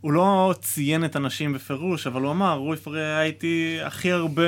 [0.00, 4.42] הוא לא ציין את הנשים בפירוש, אבל הוא אמר, רוי פרי הייתי הכי הרבה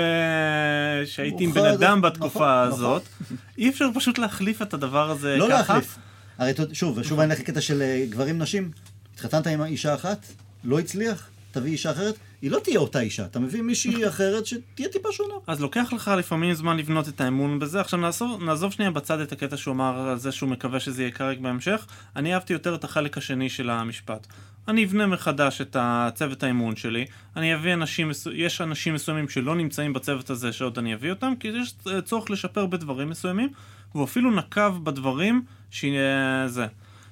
[1.04, 3.02] שהייתי עם בן אדם בתקופה נכון, הזאת.
[3.20, 3.36] נכון.
[3.58, 5.52] אי אפשר פשוט להחליף את הדבר הזה לא ככה.
[5.52, 5.98] לא להחליף.
[6.38, 8.70] הרי שוב, שוב אני אלך לקטע של אה, גברים נשים.
[9.14, 10.26] התחתנת עם אישה אחת,
[10.64, 14.88] לא הצליח, תביא אישה אחרת, היא לא תהיה אותה אישה, אתה מביא מישהי אחרת שתהיה
[14.88, 15.34] טיפה שונה.
[15.46, 17.80] אז לוקח לך לפעמים זמן לבנות את האמון בזה.
[17.80, 21.10] עכשיו נעזוב, נעזוב שנייה בצד את הקטע שהוא אמר על זה שהוא מקווה שזה יהיה
[21.10, 21.86] כרגע בהמשך.
[22.16, 24.26] אני אהבתי יותר את החלק השני של המשפט.
[24.68, 29.92] אני אבנה מחדש את הצוות האימון שלי, אני אביא אנשים, יש אנשים מסוימים שלא נמצאים
[29.92, 33.52] בצוות הזה שעוד אני אביא אותם, כי יש צורך לשפר בדברים מסוימים,
[33.94, 36.66] והוא אפילו נקב בדברים שזה,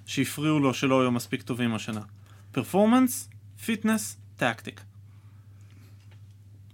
[0.06, 2.00] שהפריעו לו שלא היו מספיק טובים השנה.
[2.52, 3.28] performance,
[3.64, 4.80] fitness, tactic.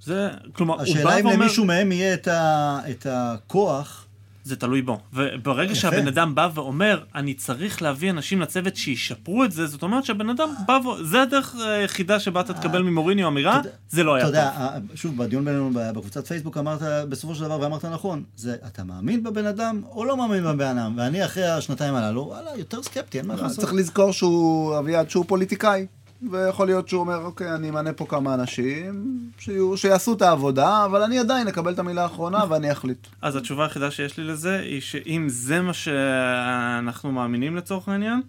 [0.00, 1.10] זה, כלומר, הוא בא ואומר...
[1.10, 4.01] השאלה אם למישהו מהם יהיה את, ה, את הכוח
[4.44, 5.00] זה תלוי בו.
[5.12, 10.04] וברגע שהבן אדם בא ואומר, אני צריך להביא אנשים לצוות שישפרו את זה, זאת אומרת
[10.04, 11.04] שהבן אדם בא ו...
[11.04, 14.34] זה הדרך היחידה שבה אתה תקבל ממוריניו אמירה, זה לא היה טוב.
[14.34, 18.84] אתה יודע, שוב, בדיון בינינו בקבוצת פייסבוק אמרת בסופו של דבר, ואמרת נכון, זה אתה
[18.84, 20.94] מאמין בבן אדם או לא מאמין בבן אדם?
[20.96, 23.60] ואני אחרי השנתיים הללו, וואלה, יותר סקפטי, אין מה לעשות.
[23.60, 25.86] צריך לזכור שהוא, אביעד, שהוא פוליטיקאי.
[26.30, 31.02] ויכול להיות שהוא אומר, אוקיי, אני אמנה פה כמה אנשים, שיהיו, שיעשו את העבודה, אבל
[31.02, 33.06] אני עדיין אקבל את המילה האחרונה ואני אחליט.
[33.22, 38.20] אז התשובה היחידה שיש לי לזה, היא שאם זה מה שאנחנו מאמינים לצורך העניין,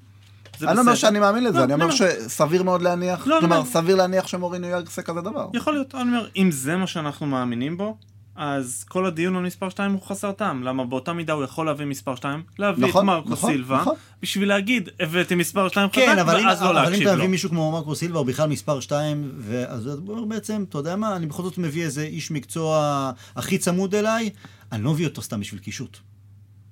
[0.62, 1.92] אני לא אומר שאני מאמין לזה, לא, אני אומר לא.
[1.92, 5.48] שסביר מאוד להניח, לא, כלומר, סביר להניח שמוריניו יעשה כזה דבר.
[5.54, 7.98] יכול להיות, אני אומר, אם זה מה שאנחנו מאמינים בו,
[8.36, 10.64] אז כל הדיון על מספר 2 הוא חסר טעם.
[10.64, 13.96] למה באותה מידה הוא יכול להביא מספר 2, להביא נכון, את מרקו נכון, סילבה, נכון.
[14.22, 16.82] בשביל להגיד, הבאתי מספר 2 כן, חזק, ואז אם, לא להקשיב לו.
[16.82, 19.32] אבל אם אתה מביא מישהו כמו מרקו סילבה, או בכלל מספר 2,
[19.68, 23.58] אז הוא אומר בעצם, אתה יודע מה, אני בכל זאת מביא איזה איש מקצוע הכי
[23.58, 24.30] צמוד אליי,
[24.72, 25.98] אני לא מביא אותו סתם בשביל קישוט.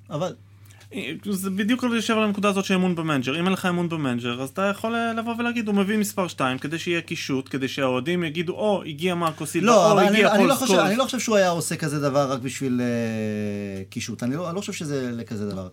[0.09, 0.35] אבל
[1.29, 3.39] זה בדיוק יושב על הנקודה הזאת של אמון במנג'ר.
[3.39, 6.57] אם אין לך אמון במנג'ר, אז אתה יכול אה, לבוא ולהגיד, הוא מביא מספר 2
[6.57, 10.55] כדי שיהיה קישוט, כדי שהאוהדים יגידו, או, הגיע מרקו סילבה, לא, או, הגיע פול לא
[10.55, 10.71] סקולס.
[10.71, 14.23] אני לא חושב שהוא היה עושה כזה דבר רק בשביל אה, קישוט.
[14.23, 15.67] אני לא, אני לא חושב שזה לכזה דבר.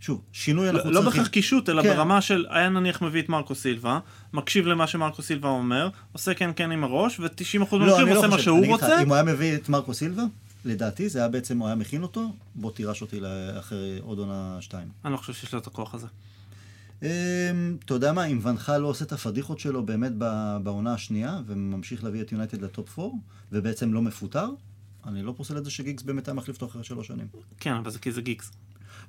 [0.00, 1.04] שוב, שינוי אנחנו לא, צריכים...
[1.04, 1.88] לא בהכרח קישוט, אלא כן.
[1.88, 3.98] ברמה של, היה נניח מביא את מרקו סילבה,
[4.32, 8.28] מקשיב למה שמרקו סילבה אומר, עושה כן כן עם הראש, ו-90% לא, מהמקרים לא עושה
[8.28, 9.02] מה שהוא רוצה.
[9.02, 10.22] אם הוא היה מביא את מרקו סילבה,
[10.64, 13.20] לדעתי זה היה בעצם, הוא היה מכין אותו, בוא תירש אותי
[13.58, 14.88] אחרי עוד עונה שתיים.
[15.04, 16.06] אני לא חושב שיש לו את הכוח הזה.
[17.02, 17.08] אמ,
[17.84, 20.12] אתה יודע מה, אם ונחל לא עושה את הפדיחות שלו באמת
[20.62, 23.16] בעונה השנייה, וממשיך להביא את יונייטד לטופ 4,
[23.52, 24.48] ובעצם לא מפוטר,
[25.06, 27.26] אני לא פוסל את זה שגיגס באמת היה מחליף אותו אחרי שלוש שנים.
[27.60, 28.50] כן, אבל זה כי זה גיגס.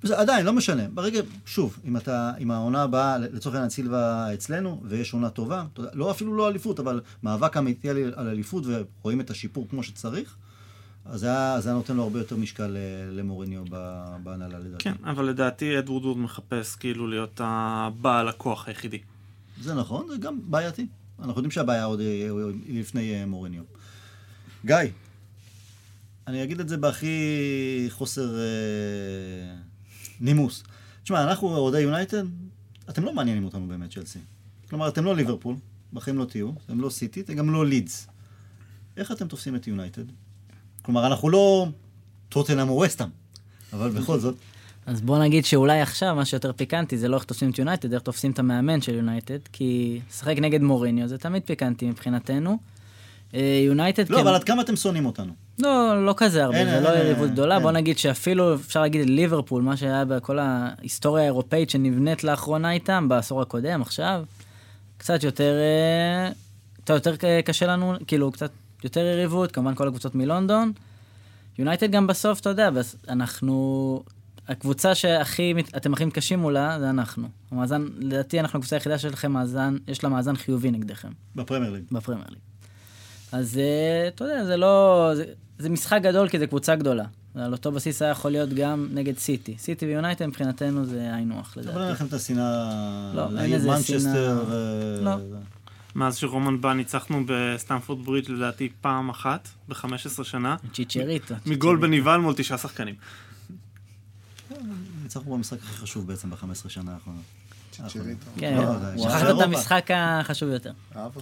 [0.03, 0.87] וזה עדיין, לא משנה.
[0.93, 6.11] ברגע, שוב, אם אתה, אם העונה הבאה, לצורך העניין סילבה אצלנו, ויש עונה טובה, לא
[6.11, 10.37] אפילו לא אליפות, אבל מאבק אמיתי על אליפות, ורואים את השיפור כמו שצריך,
[11.05, 11.29] אז זה
[11.65, 13.63] היה נותן לו הרבה יותר משקל אה, למוריניו
[14.23, 14.83] בהנהלה לדעתי.
[14.83, 18.99] כן, אבל לדעתי אדוורד ווד מחפש כאילו להיות הבעל הכוח היחידי.
[19.61, 20.87] זה נכון, זה גם בעייתי.
[21.19, 22.29] אנחנו יודעים שהבעיה עוד אה,
[22.67, 23.63] לפני אה, מוריניו.
[24.65, 24.75] גיא,
[26.27, 29.55] אני אגיד את זה בהכי חוסר אה,
[30.19, 30.63] נימוס.
[31.03, 32.23] תשמע, אנחנו אוהדי יונייטד,
[32.89, 34.19] אתם לא מעניינים אותנו באמת, צ'לסי.
[34.69, 35.55] כלומר, אתם לא ליברפול,
[35.93, 38.07] בחיים לא תהיו, אתם לא סיטי, אתם גם לא לידס.
[38.97, 40.03] איך אתם תופסים את יונייטד?
[40.85, 41.67] כלומר, אנחנו לא
[42.29, 43.07] טוטנהאם או ווסטהאם,
[43.73, 44.35] אבל בכל זאת.
[44.85, 48.01] אז בוא נגיד שאולי עכשיו מה שיותר פיקנטי זה לא איך תופסים את יונייטד, איך
[48.01, 52.57] תופסים את המאמן של יונייטד, כי לשחק נגד מוריניו זה תמיד פיקנטי מבחינתנו.
[53.65, 54.09] יונייטד...
[54.09, 55.33] לא, אבל עד כמה אתם שונאים אותנו?
[55.59, 57.59] לא, לא כזה הרבה, זה לא יריבות גדולה.
[57.59, 63.41] בוא נגיד שאפילו אפשר להגיד ליברפול, מה שהיה בכל ההיסטוריה האירופאית שנבנית לאחרונה איתם, בעשור
[63.41, 64.23] הקודם, עכשיו,
[64.97, 66.31] קצת יותר, אה,
[66.83, 68.51] קצת יותר קשה לנו, כאילו, קצת
[68.83, 70.71] יותר יריבות, כמובן כל הקבוצות מלונדון.
[71.59, 72.69] יונייטד גם בסוף, אתה יודע,
[73.09, 74.03] אנחנו...
[74.47, 77.27] הקבוצה שהכי, אתם הכי מתקשים מולה, זה אנחנו.
[77.51, 81.09] המאזן, לדעתי אנחנו הקבוצה היחידה שלכם מאזן, יש לה מאזן חיובי נגדכם.
[81.35, 81.83] בפרמייר ליג.
[81.91, 82.39] בפרמייר ליג.
[83.31, 85.11] אז אה, אתה יודע, זה לא...
[85.15, 85.25] זה,
[85.59, 87.05] זה משחק גדול כי זה קבוצה גדולה.
[87.35, 89.55] על אותו בסיס היה יכול להיות גם נגד סיטי.
[89.57, 91.75] סיטי ויונייטד מבחינתנו זה היינו הך, לדעתי.
[91.75, 93.11] אבל אין לכם את השנאה...
[93.15, 94.33] לא, אין איזה שנאה...
[95.01, 95.15] לא.
[95.95, 100.55] מאז שרומן בא ניצחנו בסטמפורד ברידג' לדעתי פעם אחת ב-15 שנה.
[100.73, 101.35] צ'יצ'ריטה.
[101.45, 102.95] מגול בנבדל מול תשעה שחקנים.
[105.03, 107.23] ניצחנו במשחק הכי חשוב בעצם ב-15 שנה האחרונות.
[108.37, 110.71] כן, לא, שכחת את המשחק החשוב יותר.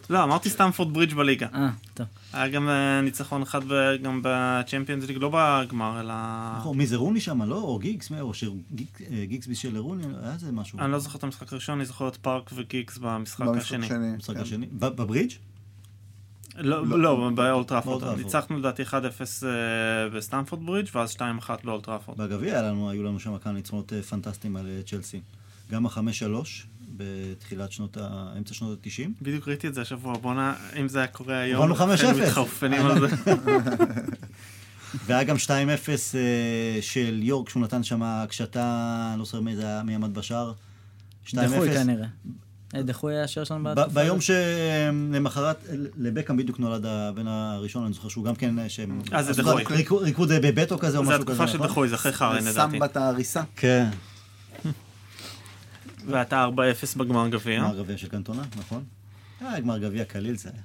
[0.10, 1.48] לא, אמרתי סטמפורד ברידג' בליגה.
[1.54, 2.08] אה, טוב.
[2.34, 3.62] היה גם אה, ניצחון אחד
[4.02, 6.14] גם בצ'מפיונס ליג, לא בגמר, אלא...
[6.58, 7.56] נכון, מי זה רוני שם, לא?
[7.56, 8.32] או גיגס, או
[9.28, 10.80] גיגס בשביל רוני, היה זה משהו.
[10.80, 13.88] אני לא זוכר את המשחק הראשון, אני זוכר את פארק וגיגס במשחק השני.
[13.90, 14.42] במשחק כן.
[14.42, 14.66] השני.
[14.72, 15.34] בברידג'?
[16.56, 18.18] לא, לא, לא באולד טראפורד.
[18.18, 18.94] ניצחנו לדעתי 1-0
[20.14, 21.20] בסטמפורד ברידג' ואז 2-1
[21.64, 22.18] באולטראפורד.
[22.18, 25.22] בגביע היו לנו שם כמה ניצחונות פנטסטיים על צ'לסי.
[25.72, 26.48] גם ה-5-3
[26.98, 28.34] בתחילת שנות ה...
[28.38, 29.10] אמצע שנות ה-90.
[29.22, 32.06] בדיוק ראיתי את זה השבוע, בואנה, אם זה היה קורה היום, הובלנו 5-0.
[32.22, 33.16] מתחרפנים על זה.
[35.06, 39.66] והיה גם 2-0 אה, של יורק, שהוא נתן שם הקשתה, אני לא זוכר מי זה
[39.66, 40.54] היה, מי עמד בשער.
[41.28, 41.36] 2-0.
[41.36, 42.08] דחוי כנראה.
[42.76, 43.88] אה, דחוי היה השוער שלנו בהתקפה.
[43.88, 45.66] ביום שלמחרת,
[45.98, 49.02] לבקאם בדיוק נולד הבן הראשון, אני זוכר שהוא גם כן, שהם...
[49.14, 49.64] אה, זה דחוי.
[50.02, 51.68] ריקוד בבטו כזה או משהו כזה, זה התקופה של נכון?
[51.68, 52.72] דחוי, זה אחרי חרן לדעתי.
[52.72, 53.42] שם בת ההריסה.
[53.56, 53.90] כן.
[56.06, 56.48] ואתה
[56.96, 57.60] 4-0 בגמר גביע.
[57.60, 58.84] גמר גביע של קנטונה, נכון.
[59.42, 60.62] אה, גמר גביע קליל זה היה.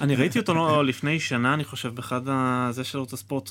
[0.00, 3.50] אני ראיתי אותו לא לפני שנה, אני חושב, באחד הזה של אוטו ספורט.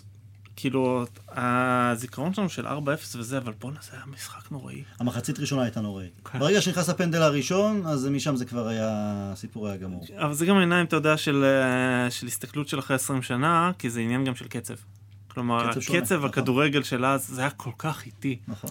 [0.58, 2.71] כאילו, הזיכרון שלנו של 4-0
[3.15, 4.84] וזה, אבל בואנה, זה היה משחק נוראי.
[4.99, 6.12] המחצית ראשונה הייתה נוראית.
[6.32, 6.39] כן.
[6.39, 8.89] ברגע שנכנס הפנדל הראשון, אז משם זה כבר היה,
[9.34, 10.06] הסיפור היה גמור.
[10.17, 11.45] אבל זה גם עיניים, אתה יודע, של,
[12.10, 14.73] של הסתכלות של אחרי 20 שנה, כי זה עניין גם של קצב.
[15.28, 16.30] כלומר, קצב, הקצב, נכון.
[16.30, 18.39] הכדורגל של אז, זה היה כל כך איטי.
[18.47, 18.69] נכון.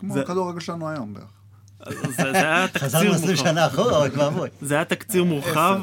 [0.00, 0.20] כמו זה...
[0.20, 1.41] הכדורגל שלנו היום בערך.
[1.90, 3.08] זה היה תקציר מורחב.
[3.08, 4.48] חזרנו 20 שנה אחורה, רק ואבוי.
[4.60, 5.80] זה היה תקציר מורחב,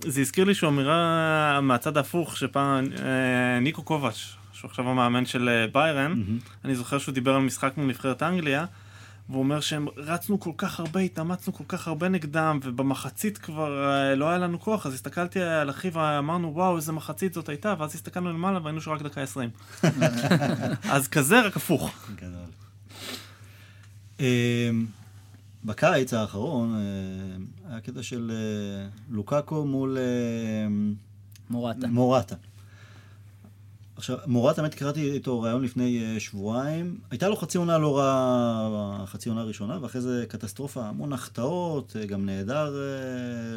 [0.00, 5.48] זה הזכיר לי שהוא אמירה מהצד ההפוך, שפעם אה, ניקו קובץ', שהוא עכשיו המאמן של
[5.48, 6.22] אה, ביירן,
[6.64, 8.64] אני זוכר שהוא דיבר על משחק מול נבחרת אנגליה,
[9.28, 14.14] והוא אומר שהם רצנו כל כך הרבה, התאמצנו כל כך הרבה נגדם, ובמחצית כבר אה,
[14.14, 17.94] לא היה לנו כוח, אז הסתכלתי על אחי ואמרנו, וואו, איזה מחצית זאת הייתה, ואז
[17.94, 19.50] הסתכלנו למעלה והיינו שרק דקה 20.
[20.90, 22.08] אז כזה, רק הפוך.
[25.64, 29.98] בקיץ האחרון אה, היה קטע של אה, לוקאקו מול...
[29.98, 30.66] אה,
[31.50, 31.86] מורטה.
[31.86, 32.34] מורטה.
[33.96, 36.98] עכשיו, מורטה, האמת, קראתי איתו ראיון לפני שבועיים.
[37.10, 42.26] הייתה לו חצי עונה לא רעה, חצי עונה ראשונה, ואחרי זה קטסטרופה, המון החטאות, גם
[42.26, 42.76] נהדר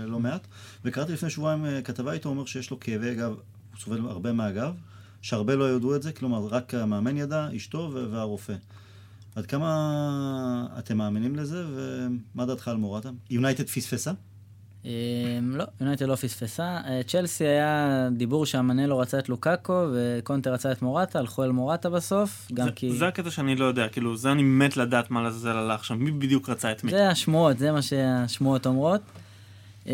[0.06, 0.48] לא מעט.
[0.86, 4.74] וקראתי לפני שבועיים כתבה איתו, אומר שיש לו כאבי גב, הוא סובל הרבה מהגב,
[5.22, 8.56] שהרבה לא ידעו את זה, כלומר, רק המאמן ידע, אשתו והרופא.
[9.36, 13.10] עד כמה אתם מאמינים לזה, ומה דעתך על מורטה?
[13.30, 14.12] יונייטד פספסה?
[14.86, 14.90] אמ,
[15.56, 16.64] לא, יונייטד לא פספסה.
[16.64, 21.90] אה, צ'לסי היה דיבור שהמנלו רצה את לוקאקו וקונטר רצה את מורטה, הלכו אל מורטה
[21.90, 22.96] בסוף, גם זה, כי...
[22.96, 26.12] זה הקטע שאני לא יודע, כאילו, זה אני מת לדעת מה לזה הלך שם, מי
[26.12, 26.92] בדיוק רצה את מי.
[26.92, 29.02] זה השמועות, זה מה שהשמועות אומרות.
[29.86, 29.92] אמ,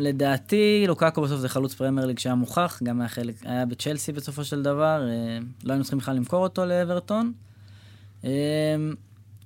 [0.00, 4.44] לדעתי, לוקאקו בסוף זה חלוץ פרמייר ליג שהיה מוכח, גם היה, חלק, היה בצ'לסי בסופו
[4.44, 7.32] של דבר, אה, לא היינו צריכים בכלל למכור אותו לאברטון.
[8.26, 8.30] אמ,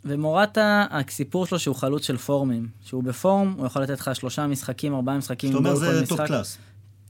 [0.05, 2.69] ומורטה, הסיפור שלו שהוא חלוץ של פורמים.
[2.85, 5.53] שהוא בפורם, הוא יכול לתת לך שלושה משחקים, ארבעה משחקים.
[5.53, 6.59] זאת אומרת זה טופ קלאס.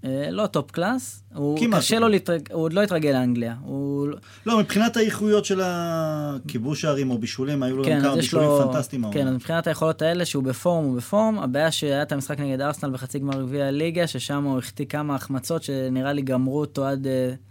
[0.05, 2.53] אה, לא טופ קלאס, הוא קשה לו להתרג...
[2.53, 3.55] הוא עוד לא התרגל לאנגליה.
[3.63, 4.09] הוא...
[4.47, 8.73] לא, מבחינת האיכויות של כיבוש השערים או בישולים, היו לו כן, גם כמה בישולים לו...
[8.73, 9.05] פנטסטיים.
[9.13, 11.39] כן, אז מבחינת היכולות האלה שהוא בפורם, הוא בפורם.
[11.39, 15.63] הבעיה שהיה את המשחק נגד ארסנל בחצי גמר גביע הליגה, ששם הוא החטיא כמה החמצות
[15.63, 17.07] שנראה לי גמרו אותו עד...
[17.07, 17.50] Uh,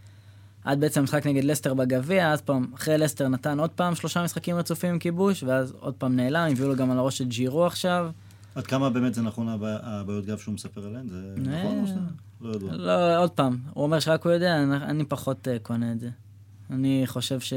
[0.70, 4.56] עד בעצם המשחק נגד לסטר בגביע, אז פעם, אחרי לסטר נתן עוד פעם שלושה משחקים
[4.56, 8.10] רצופים עם כיבוש, ואז עוד פעם נעלם, הביאו לו גם על הראש את ג'ירו עכשיו.
[8.56, 11.08] עד כמה באמת זה נכון הבעיות גב שהוא מספר עליהן?
[11.10, 12.00] זה נכון או שאתה
[12.42, 12.68] לא יודע?
[12.72, 16.10] לא, עוד פעם, הוא אומר שרק הוא יודע, אני פחות אה, קונה את זה.
[16.70, 17.54] אני חושב ש...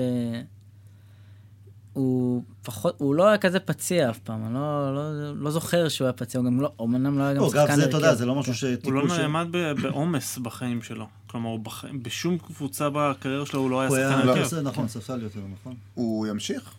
[1.93, 6.05] הוא פחות, הוא לא היה כזה פציע אף פעם, אני לא, לא, לא זוכר שהוא
[6.05, 7.83] היה פציע, הוא גם לא, אמנם לא היה גם לא, שחקן הרכב.
[7.83, 8.65] אתה יודע, זה לא משהו ש...
[8.85, 9.47] הוא לא נעמד
[9.83, 11.07] בעומס בחיים שלו.
[11.27, 11.57] כלומר,
[12.03, 14.57] בשום קבוצה בקריירה שלו הוא לא היה שחקן הרכב.
[14.57, 15.75] נכון, ספסל יותר, נכון.
[15.95, 16.75] הוא ימשיך?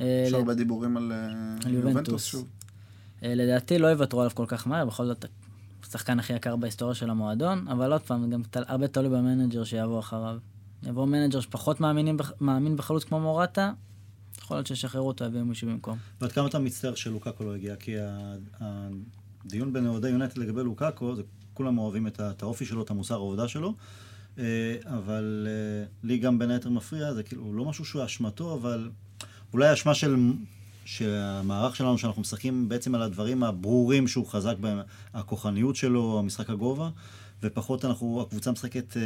[0.00, 2.48] אה, יש הרבה דיבורים על אה, יובנטוס שוב.
[3.24, 5.24] אה, לדעתי לא יוותרו עליו כל כך מהר, בכל זאת
[5.82, 10.36] השחקן הכי יקר בהיסטוריה של המועדון, אבל עוד פעם, גם הרבה תלוי במנג'ר שיבוא אחריו.
[10.82, 11.80] יבוא manager שפחות
[12.40, 13.72] מאמין בחלוץ כמו מורטה,
[14.42, 15.98] יכול להיות שישחררו אותו, יביאו מישהו במקום.
[16.20, 17.76] ועד כמה אתה מצטער שלוקקו לא הגיע?
[17.76, 17.94] כי
[18.60, 21.22] הדיון בין אוהדי יונייטד לגבי לוקקו, זה
[21.54, 23.74] כולם אוהבים את האופי שלו, את המוסר עבודה שלו,
[24.38, 24.44] אה,
[24.84, 28.90] אבל אה, לי גם בין היתר מפריע, זה כאילו לא משהו שהוא אשמתו, אבל
[29.52, 30.16] אולי אשמה של...
[30.84, 34.78] שהמערך שלנו, שאנחנו משחקים בעצם על הדברים הברורים שהוא חזק בהם,
[35.14, 36.90] הכוחניות שלו, המשחק הגובה,
[37.42, 39.02] ופחות אנחנו, הקבוצה משחקת אה,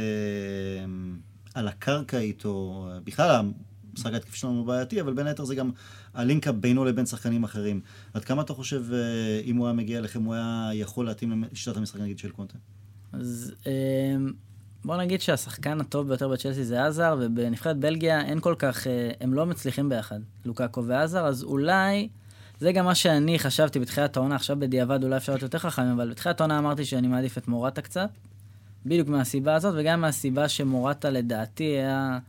[1.53, 3.51] על הקרקע איתו, בכלל
[3.95, 5.71] המשחק ההתקפי שלנו הוא בעייתי, אבל בין היתר זה גם
[6.13, 7.81] הלינק בינו לבין שחקנים אחרים.
[8.13, 11.77] עד כמה אתה חושב, אה, אם הוא היה מגיע אליכם, הוא היה יכול להתאים לשיטת
[11.77, 12.57] המשחק נגיד של קונטה?
[13.13, 14.33] אז אמ,
[14.85, 19.33] בוא נגיד שהשחקן הטוב ביותר בצ'לסי זה עזר, ובנבחרת בלגיה אין כל כך, אה, הם
[19.33, 22.09] לא מצליחים ביחד, לוקאקו ועזר, אז אולי...
[22.59, 26.09] זה גם מה שאני חשבתי בתחילת העונה, עכשיו בדיעבד אולי אפשר להיות יותר חכם, אבל
[26.09, 28.09] בתחילת העונה אמרתי שאני מעדיף את מורטה קצת,
[28.85, 32.19] בדיוק מהסיבה הזאת, וגם מהסיבה שמורטה לדעתי היה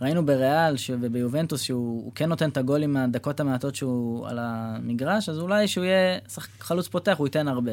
[0.00, 5.68] ראינו בריאל וביובנטוס שהוא כן נותן את הגולים מהדקות המעטות שהוא על המגרש, אז אולי
[5.68, 6.18] שהוא יהיה
[6.60, 7.72] חלוץ פותח, הוא ייתן הרבה.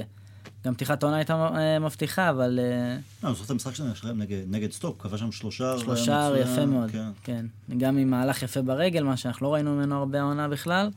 [0.66, 2.60] גם פתיחת העונה הייתה אה, מבטיחה, אבל...
[2.62, 5.80] אה, לא, אני זוכר את המשחק שלהם נגד סטוק, קבע שם שלושה...
[5.80, 7.10] שלושה יפה מאוד, כן.
[7.24, 7.46] כן.
[7.78, 10.90] גם עם מהלך יפה ברגל, מה שאנחנו לא ראינו ממנו הרבה העונה בכלל.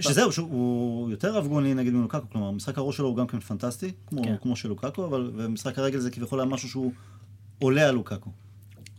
[0.00, 4.22] שזהו, שהוא יותר אבגוני נגיד מלוקקו, כלומר, משחק הראש שלו הוא גם כן פנטסטי, כמו,
[4.22, 4.34] כן.
[4.42, 6.92] כמו של לוקקו, אבל משחק הרגל זה כביכול היה משהו שהוא
[7.58, 8.30] עולה על לוקקו.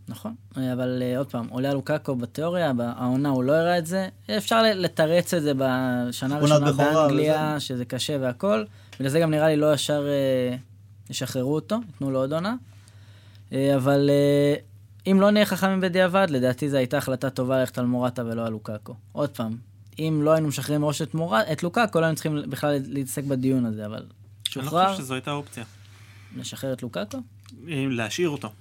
[0.08, 4.08] נכון, אבל uh, עוד פעם, עולה לוקאקו בתיאוריה, העונה הוא לא הראה את זה.
[4.36, 7.60] אפשר לתרץ את זה בשנה הראשונה באנגליה, וזה...
[7.60, 8.64] שזה קשה והכל.
[8.98, 12.54] בגלל זה גם נראה לי לא ישר uh, ישחררו אותו, ייתנו לו עוד עונה.
[13.50, 14.10] Uh, אבל
[15.06, 18.52] אם לא נהיה חכמים בדיעבד, לדעתי זו הייתה החלטה טובה ללכת על מורטה ולא על
[18.52, 18.94] לוקאקו.
[19.12, 19.56] עוד פעם,
[19.98, 21.40] אם לא היינו משחררים מראש את, מור...
[21.52, 24.06] את לוקאקו, לא היינו צריכים בכלל להתעסק בדיון הזה, אבל
[24.48, 24.80] שוחרר...
[24.80, 25.64] אני לא חושב שזו הייתה אופציה.
[26.36, 27.18] לשחרר את לוקאקו?
[27.66, 28.52] להשאיר אותו.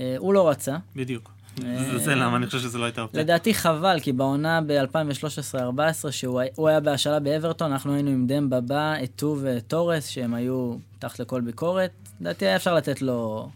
[0.00, 0.76] אה, הוא לא רצה.
[0.96, 1.30] בדיוק.
[1.64, 3.20] אה, זה למה אני חושב שזה לא הייתה אופציה.
[3.20, 9.36] לדעתי חבל, כי בעונה ב-2013-2014, שהוא היה בהשאלה באברטון, אנחנו היינו עם דמבה בא, אתו
[9.42, 11.90] וטורס, שהם היו תחת לכל ביקורת.
[12.20, 13.48] לדעתי היה אפשר לתת לו,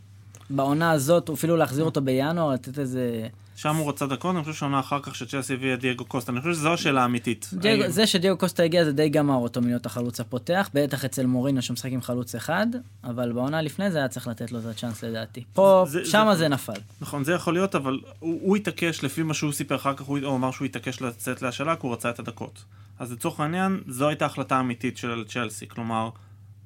[0.50, 3.28] בעונה הזאת, אפילו להחזיר אותו בינואר, לתת איזה...
[3.58, 6.52] שם הוא רצה דקות, אני חושב שעונה אחר כך שצ'לסי הביאה דייגו קוסטה, אני חושב
[6.52, 7.50] שזו השאלה האמיתית.
[7.88, 11.92] זה שדייגו קוסטה הגיע זה די גמר אותו מלהיות החלוץ הפותח, בטח אצל מורינו שמשחק
[11.92, 12.66] עם חלוץ אחד,
[13.04, 15.44] אבל בעונה לפני זה היה צריך לתת לו את הצ'אנס לדעתי.
[15.52, 16.80] פה, שמה זה נפל.
[17.00, 20.50] נכון, זה יכול להיות, אבל הוא התעקש, לפי מה שהוא סיפר אחר כך, הוא אמר
[20.50, 22.64] שהוא התעקש לצאת להשאלה, כי הוא רצה את הדקות.
[22.98, 26.10] אז לצורך העניין, זו הייתה החלטה אמיתית של צ'לסי, כלומר,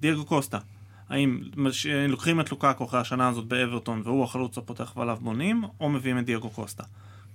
[0.01, 0.59] דייגו קוסטה.
[1.09, 1.41] האם
[2.09, 6.25] לוקחים את לוקאקו אחרי השנה הזאת באברטון והוא החלוץ הפותח ועליו בונים, או מביאים את
[6.25, 6.85] דייגו קוסטה.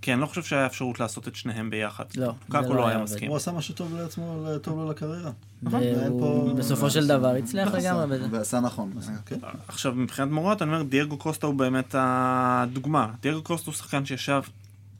[0.01, 2.03] כי אני לא חושב שהיה אפשרות לעשות את שניהם ביחד.
[2.15, 3.29] לא, לוקאקו לא היה מסכים.
[3.29, 5.31] הוא עשה משהו טוב לעצמו, טוב לו לקריירה.
[5.63, 5.81] נכון.
[6.57, 8.27] בסופו של דבר הצליח לגמרי בזה.
[8.31, 8.93] ועשה נכון.
[9.25, 9.35] כן.
[9.67, 13.11] עכשיו, מבחינת מורות, אני אומר, דייגו קוסטה הוא באמת הדוגמה.
[13.21, 14.41] דייגו קוסטה הוא שחקן שישב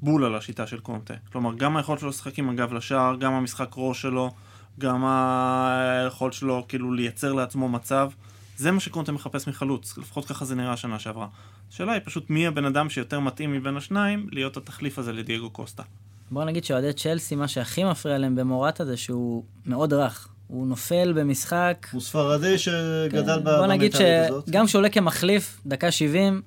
[0.02, 1.14] בול על השיטה של קונטה.
[1.32, 4.32] כלומר, גם היכולת שלו לשחק עם הגב לשער, גם המשחק ראש שלו,
[4.80, 8.10] גם היכולת שלו כאילו לייצר לעצמו מצב.
[8.58, 11.28] זה מה שקונטה מחפש מחלוץ, לפחות ככה זה נראה השנה שעברה.
[11.72, 15.84] השאלה היא פשוט מי הבן אדם שיותר מתאים מבין השניים להיות התחליף הזה לדייגו קוסטה.
[16.32, 20.28] בוא נגיד שאוהדי צ'לסי, מה שהכי מפריע להם במורטה זה שהוא מאוד רך.
[20.48, 21.88] הוא נופל במשחק.
[21.92, 23.44] הוא ספרדי שגדל כן.
[23.44, 26.42] בוא נגיד שגם כשהוא עולה כמחליף, דקה 70,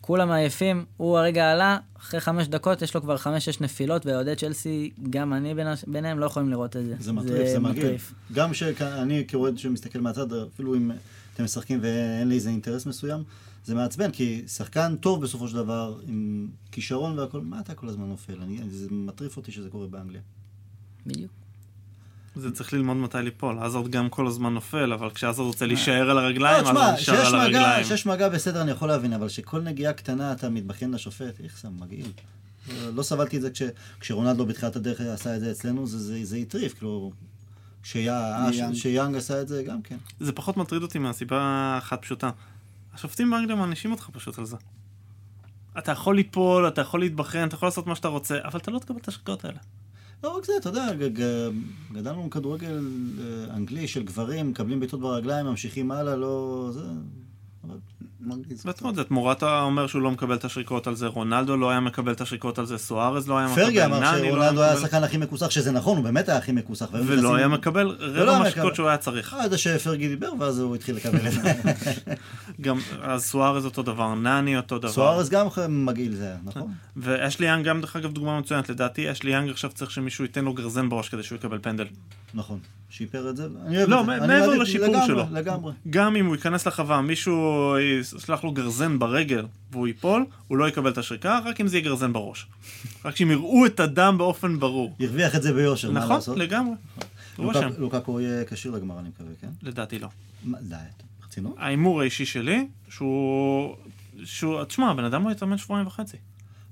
[0.00, 4.90] כולם עייפים, הוא הרגע עלה, אחרי חמש דקות יש לו כבר חמש-שש נפילות, ואוהדי צ'לסי,
[5.10, 5.54] גם אני
[5.86, 6.94] ביניהם, לא יכולים לראות את זה.
[6.98, 7.96] זה מטריף, זה, זה מגעיל.
[8.32, 10.90] גם שאני כאוהד שמסתכל מהצד, אפילו אם
[11.36, 13.22] אתם משחקים ואין לי איזה אינטרס מסוים,
[13.64, 18.08] זה מעצבן, כי שחקן טוב בסופו של דבר, עם כישרון והכל, מה אתה כל הזמן
[18.08, 18.40] נופל?
[18.42, 20.20] אני, זה מטריף אותי שזה קורה באנגליה.
[21.06, 21.30] בדיוק.
[22.36, 23.58] זה צריך ללמוד מתי ליפול.
[23.58, 27.34] עזרד גם כל הזמן נופל, אבל כשעזרד רוצה להישאר על הרגליים, אז הוא נשאר על
[27.34, 27.84] הרגליים.
[27.84, 31.68] כשיש מגע בסדר אני יכול להבין, אבל שכל נגיעה קטנה אתה מתבכיין לשופט, איך זה
[31.68, 32.12] מגעיל.
[32.94, 33.50] לא סבלתי את זה
[34.00, 37.12] כשרונלדו בתחילת הדרך עשה את זה אצלנו, זה הטריף, כאילו,
[38.72, 39.96] כשיאנג עשה את זה גם כן.
[40.20, 42.30] זה פחות מטריד אותי מהסיבה אחת פשוטה.
[42.94, 44.56] השופטים באנגליה מענישים אותך פשוט על זה.
[45.78, 48.78] אתה יכול ליפול, אתה יכול להתבחן, אתה יכול לעשות מה שאתה רוצה, אבל אתה לא
[48.78, 49.58] תקבל את השקעות האלה.
[50.24, 50.86] לא רק זה, אתה יודע,
[51.92, 56.70] גדלנו עם כדורגל אה, אנגלי של גברים, מקבלים בעיטות ברגליים, ממשיכים הלאה, לא...
[56.72, 56.80] זה...
[58.20, 58.62] מרגיז.
[58.62, 62.12] זאת אומרת, מורטה אומר שהוא לא מקבל את השריקות על זה, רונלדו לא היה מקבל
[62.12, 65.16] את השריקות על זה, סוארז לא היה מקבל, פרגי אמר לא שרונלדו היה השחקן הכי
[65.16, 66.86] מקוסח, שזה נכון, הוא באמת היה הכי מקוסח.
[66.92, 69.34] ולא היה מקבל רבע מהשריקות שהוא היה צריך.
[69.34, 71.52] עד אה, שפרגי דיבר, ואז הוא התחיל לקבל את זה.
[72.60, 74.88] גם, אז סוארז אותו דבר, נני אותו דבר.
[74.88, 76.72] סוארז גם מגעיל זה, נכון?
[76.96, 78.68] ואשלי יאנג גם, דרך אגב, דוגמה מצוינת.
[78.68, 81.86] לדעתי, אשלי יאנג עכשיו צריך שמישהו ייתן לו גרזן בראש כדי שהוא יקבל פנדל.
[82.34, 82.58] נכון.
[82.90, 84.12] שיפר את זה, אני אוהב לא, את זה.
[84.12, 85.24] לא, מעבר לשיפור לגמרי, שלו.
[85.32, 85.72] לגמרי.
[85.90, 90.90] גם אם הוא ייכנס לרחבה, מישהו ישלח לו גרזן ברגל והוא ייפול, הוא לא יקבל
[90.90, 92.46] את השריקה, רק אם זה יהיה גרזן בראש.
[93.04, 94.96] רק שהם יראו את הדם באופן ברור.
[95.00, 96.38] הרוויח את זה ביושר, מה לעשות?
[96.38, 96.74] נכון, לגמרי.
[97.78, 99.48] לוקקו יהיה כשיר לגמר, אני מקווה, כן?
[99.62, 100.08] לדעתי לא.
[100.44, 100.76] די,
[101.20, 101.54] ברצינות?
[101.58, 103.76] ההימור האישי שלי, שהוא...
[104.68, 106.16] תשמע, הבן אדם לא יתאמן שבועיים וחצי.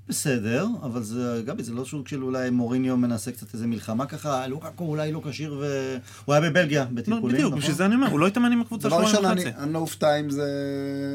[0.09, 4.47] בסדר, אבל זה, גבי, זה לא סוג של אולי מוריניו מנסה קצת איזה מלחמה ככה,
[4.47, 5.95] לוקקו אולי לא כשיר ו...
[6.25, 7.59] הוא היה בבלגיה בטיפולים, לא, בדיוק, נכון?
[7.59, 9.01] בשביל זה אני אומר, הוא לא התאמן עם הקבוצה וחצי.
[9.01, 9.25] דבר ראשון,
[9.57, 10.47] אני לא אופתע אם זה,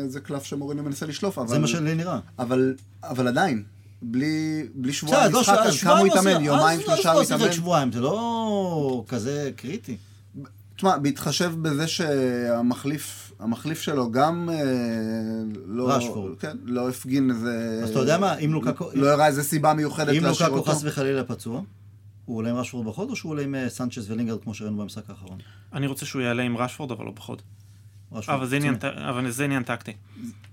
[0.08, 1.48] זה קלף שמוריניו מנסה לשלוף, אבל...
[1.48, 2.18] זה מה שלי נראה.
[2.38, 3.62] אבל, אבל עדיין,
[4.02, 6.44] בלי, בלי שבועיים לא, משחק, אז כמה הוא יתאמן?
[6.44, 7.52] יומיים, שלושה הוא יתאמן?
[7.52, 9.96] שבועיים, זה לא כזה קריטי.
[10.76, 14.56] תשמע, בהתחשב בזה שהמחליף המחליף שלו גם אה,
[15.66, 15.92] לא...
[15.92, 16.38] רשפורד.
[16.38, 17.80] כן, לא הפגין איזה...
[17.82, 18.90] אז אתה יודע מה, אם לוקקו...
[18.94, 20.44] לא הראה איזה סיבה מיוחדת להשאיר אותו.
[20.44, 21.62] אם לוקקו חס וחלילה פצוע,
[22.24, 25.10] הוא עולה עם רשפורד בחוד, או שהוא עולה עם אה, סנצ'ס ולינגרד כמו שראינו במשחק
[25.10, 25.38] האחרון?
[25.72, 27.42] אני רוצה שהוא יעלה עם רשפורד, אבל לא בחוד.
[28.12, 29.92] אבל זה עניין טקטי.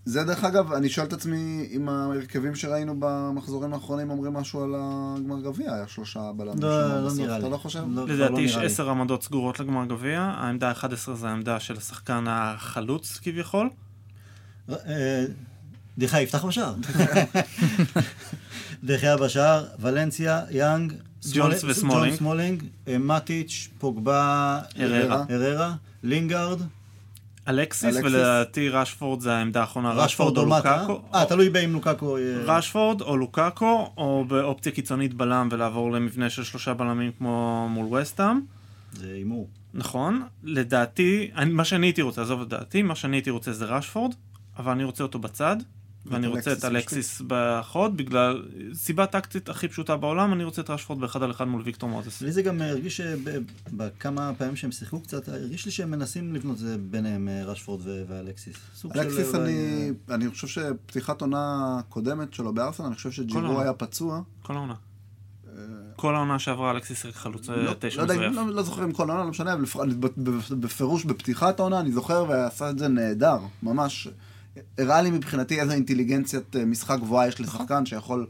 [0.05, 4.75] זה דרך אגב, אני שואל את עצמי אם ההרכבים שראינו במחזורים האחרונים אומרים משהו על
[4.77, 6.63] הגמר גביע, היה שלושה בלמים.
[6.63, 7.39] לא, לא נראה לי.
[7.39, 7.83] אתה לא חושב?
[7.89, 13.19] לא, לדעתי יש עשר עמדות סגורות לגמר גביע, העמדה ה-11 זה העמדה של השחקן החלוץ
[13.23, 13.69] כביכול.
[14.69, 15.25] אה,
[15.97, 16.75] דיחה יפתח בשער.
[18.83, 20.93] דיחה בשער, ולנסיה, יאנג,
[21.33, 24.59] ג'ונס וסמולינג, סמולינג, אה, מטיץ', פוגבה,
[25.29, 26.61] הררה, לינגארד.
[27.47, 31.01] אלקסיס, ולדעתי רשפורד זה העמדה האחרונה, רשפורד או לוקאקו.
[31.15, 32.17] אה, תלוי באם לוקאקו...
[32.45, 38.39] רשפורד או לוקאקו, או באופציה קיצונית בלם ולעבור למבנה של שלושה בלמים כמו מול ווסטהאם.
[38.93, 39.47] זה הימור.
[39.73, 44.13] נכון, לדעתי, מה שאני הייתי רוצה, עזוב את דעתי, מה שאני הייתי רוצה זה רשפורד,
[44.59, 45.57] אבל אני רוצה אותו בצד,
[46.09, 50.99] ואני רוצה את אלקסיס בחוד, בגלל סיבה טקטית הכי פשוטה בעולם, אני רוצה את רשפורד
[50.99, 52.21] באחד על אחד מול ויקטור מוזס.
[52.21, 56.77] לי זה גם הרגיש שבכמה פעמים שהם שיחקו קצת, הרגיש לי שהם מנסים לבנות זה
[56.77, 58.55] ביניהם רשפורד ואלקסיס.
[58.95, 64.21] אלקסיס, אני, אני חושב שפתיחת עונה קודמת שלו בארסן, אני חושב שג'ירו היה פצוע.
[64.41, 64.73] כל העונה.
[65.95, 69.23] כל העונה שעברה אלכסיס רק חלוץ לא, תשע לא, לא, לא זוכר אם כל העונה,
[69.23, 69.65] לא משנה, אבל
[70.59, 74.07] בפירוש בפתיחת העונה אני זוכר ועשה את זה נהדר, ממש.
[74.77, 78.27] הראה לי מבחינתי איזה אינטליגנציית אה, משחק גבוהה יש לשחקן שיכול,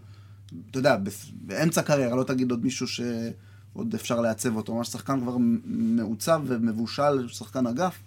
[0.71, 0.97] אתה יודע,
[1.31, 7.27] באמצע קריירה, לא תגיד עוד מישהו שעוד אפשר לעצב אותו, ממש שחקן כבר מעוצב ומבושל,
[7.27, 7.99] שחקן אגף.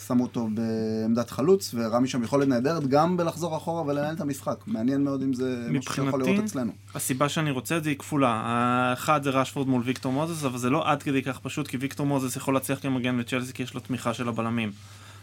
[0.00, 4.56] שמו אותו בעמדת חלוץ, והראה משם יכולת נהדרת גם בלחזור אחורה ולנהל את המשחק.
[4.66, 6.72] מעניין מאוד אם זה משהו שיכול לראות אצלנו.
[6.94, 8.42] הסיבה שאני רוצה את זה היא כפולה.
[8.44, 12.06] האחד זה ראשפורד מול ויקטור מוזס, אבל זה לא עד כדי כך פשוט, כי ויקטור
[12.06, 14.72] מוזס יכול להצליח כמגן בצ'לסי, כי יש לו תמיכה של הבלמים.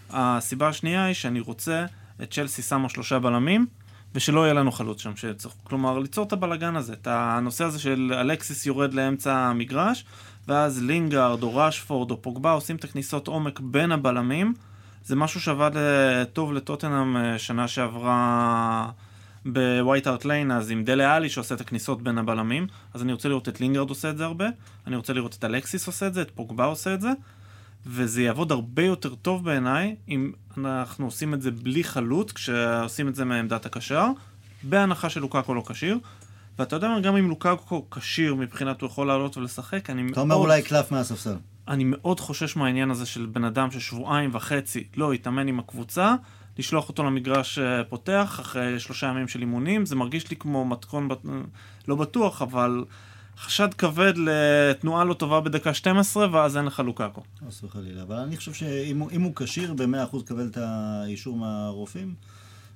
[0.10, 1.86] הסיבה השנייה היא שאני רוצה
[2.22, 3.66] את צ'לסי שמה שלושה בלמים,
[4.16, 8.14] ושלא יהיה לנו חלוץ שם שצריך, כלומר, ליצור את הבלגן הזה, את הנושא הזה של
[8.20, 10.06] אלקסיס יורד לאמצע המגרש,
[10.48, 14.54] ואז לינגארד או ראשפורד או פוגבה עושים את הכניסות עומק בין הבלמים.
[15.06, 15.72] זה משהו שעבד
[16.34, 18.90] טוב לטוטנאם אה, שנה שעברה
[19.46, 23.30] בווייט הארט ליין, אז עם דלה אלי שעושה את הכניסות בין הבלמים, אז אני רוצה
[23.30, 24.46] לראות את לינגארד עושה את זה הרבה,
[24.88, 27.10] אני רוצה לראות את אלקסיס עושה את זה, את פוגבה עושה את זה,
[27.86, 33.16] וזה יעבוד הרבה יותר טוב בעיניי אם אנחנו עושים את זה בלי חלוט, כשעושים את
[33.16, 34.08] זה מעמדת הקשר,
[34.64, 36.00] בהנחה שלוקאקו לא כשיר.
[36.60, 40.12] ואתה יודע מה, גם אם לוקאקו כשיר מבחינת הוא יכול לעלות ולשחק, אני מאוד...
[40.12, 41.36] אתה אומר אולי קלף מהספסל.
[41.68, 46.16] אני מאוד חושש מהעניין הזה של בן אדם ששבועיים וחצי לא יתאמן עם הקבוצה,
[46.58, 51.10] לשלוח אותו למגרש אה, פותח אחרי שלושה ימים של אימונים, זה מרגיש לי כמו מתכון,
[51.88, 52.86] לא בטוח, אבל
[53.38, 57.22] חשד כבד לתנועה לא טובה בדקה 12, ואז אין לך לוקאקו.
[57.48, 62.16] חס וחלילה, אבל אני חושב שאם הוא כשיר, ב-100% קבל את האישור מהרופאים,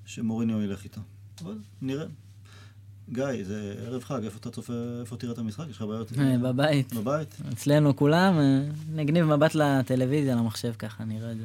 [0.06, 1.02] שמוריניו ילך איתו.
[1.44, 2.06] אבל נראה.
[3.12, 5.66] גיא, זה ערב חג, איפה אתה צופה, איפה תראה את המשחק?
[5.70, 6.12] יש לך בעיות?
[6.20, 6.94] אה, בבית.
[6.94, 7.38] בבית?
[7.54, 8.62] אצלנו כולם, אה,
[8.96, 11.44] נגניב מבט לטלוויזיה, למחשב ככה, נראה את זה.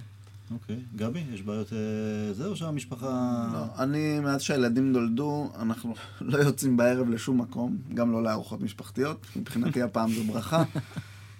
[0.54, 0.76] אוקיי.
[0.96, 3.46] גבי, יש בעיות אה, זה או שהמשפחה...
[3.52, 9.26] לא, אני, מאז שהילדים נולדו, אנחנו לא יוצאים בערב לשום מקום, גם לא לארוחות משפחתיות.
[9.36, 10.64] מבחינתי הפעם זו ברכה.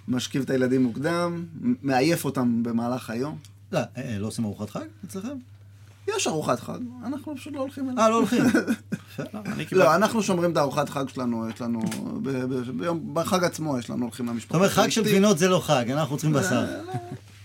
[0.09, 1.45] משכיב את הילדים מוקדם,
[1.83, 3.39] מעייף אותם במהלך היום.
[3.73, 5.37] לא, אה, אה, לא עושים ארוחת חג אצלכם?
[6.09, 8.05] יש ארוחת חג, אנחנו פשוט לא הולכים אליה.
[8.05, 8.45] אה, לא הולכים.
[9.73, 11.81] לא, אנחנו שומרים את הארוחת חג שלנו, יש לנו,
[13.13, 14.53] בחג עצמו יש לנו, הולכים למשפחה.
[14.53, 16.65] זאת אומרת, חג של גבינות זה לא חג, אנחנו צריכים בשר.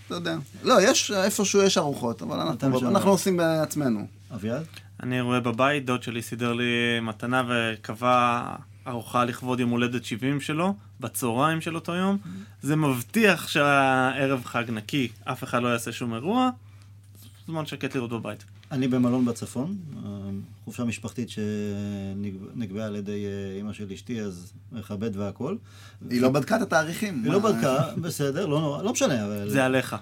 [0.08, 0.36] אתה יודע.
[0.62, 4.06] לא, יש, איפשהו יש ארוחות, אבל אנחנו, אנחנו עושים בעצמנו.
[4.34, 4.64] אביעד?
[5.02, 8.42] אני רואה בבית, דוד שלי סידר לי מתנה וקבע
[8.86, 12.18] ארוחה לכבוד יום הולדת 70 שלו, בצהריים של אותו יום.
[12.62, 16.50] זה מבטיח שהערב חג נקי, אף אחד לא יעשה שום אירוע.
[17.46, 18.44] זמן שקט לראות בבית.
[18.72, 19.76] אני במלון בצפון,
[20.64, 25.56] חופשה משפחתית שנקבעה על ידי אימא של אשתי, אז מכבד והכל.
[26.10, 27.24] היא לא בדקה את התאריכים.
[27.24, 29.26] היא לא בדקה, בסדר, לא נורא, לא משנה.
[29.26, 29.50] אבל...
[29.50, 29.96] זה עליך.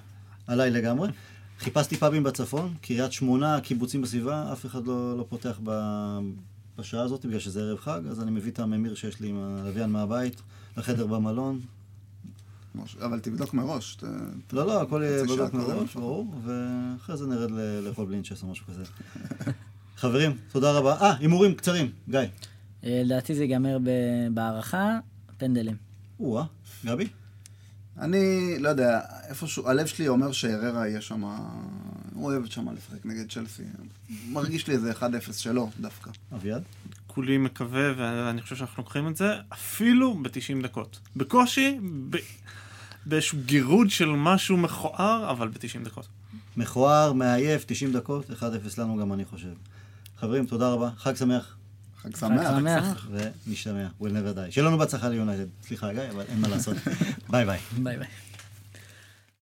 [0.47, 1.09] עליי לגמרי.
[1.59, 5.71] חיפשתי פאבים בצפון, קריית שמונה, קיבוצים בסביבה, אף אחד לא, לא פותח ב...
[6.79, 9.91] בשעה הזאת, בגלל שזה ערב חג, אז אני מביא את הממיר שיש לי עם הלוויין
[9.91, 10.43] מהבית,
[10.77, 11.61] לחדר במלון,
[13.03, 13.99] אבל תבדוק מראש.
[14.53, 17.51] לא, לא, הכל יהיה בדוק מראש, ברור, ואחרי זה נרד
[17.83, 18.85] לאכול בלינצ'ס או משהו כזה.
[19.97, 20.97] חברים, תודה רבה.
[21.01, 22.21] אה, הימורים קצרים, גיא.
[22.85, 23.79] אה, לדעתי זה ייגמר
[24.31, 24.99] בהערכה,
[25.39, 25.77] פנדלים.
[26.21, 26.45] או-אה,
[26.85, 27.09] גבי?
[27.99, 31.25] אני לא יודע, איפשהו, הלב שלי אומר שהררה יהיה שם,
[32.15, 33.63] הוא אוהב שם לשחק נגד צ'לסי.
[34.29, 36.11] מרגיש לי איזה 1-0 שלו דווקא.
[36.35, 36.63] אביעד?
[37.07, 41.01] כולי מקווה, ואני חושב שאנחנו לוקחים את זה, אפילו ב-90 דקות.
[41.17, 41.79] בקושי,
[42.11, 42.17] ב...
[43.07, 46.09] באיזשהו גירוד של משהו מכוער, אבל ב-90 דקות.
[46.57, 48.43] מכוער, מעייף, 90 דקות, 1-0
[48.79, 49.49] לנו גם אני חושב.
[50.19, 51.57] חברים, תודה רבה, חג שמח.
[52.03, 52.43] חג שמח.
[52.47, 53.09] חג שמח.
[53.47, 54.51] ונשתמע, we'll never die.
[54.51, 55.47] שיהיה לנו בהצלחה ליונייטד.
[55.63, 56.77] סליחה, גיא, אבל אין מה לעשות.
[57.31, 57.59] ביי ביי.
[57.83, 58.07] ביי ביי.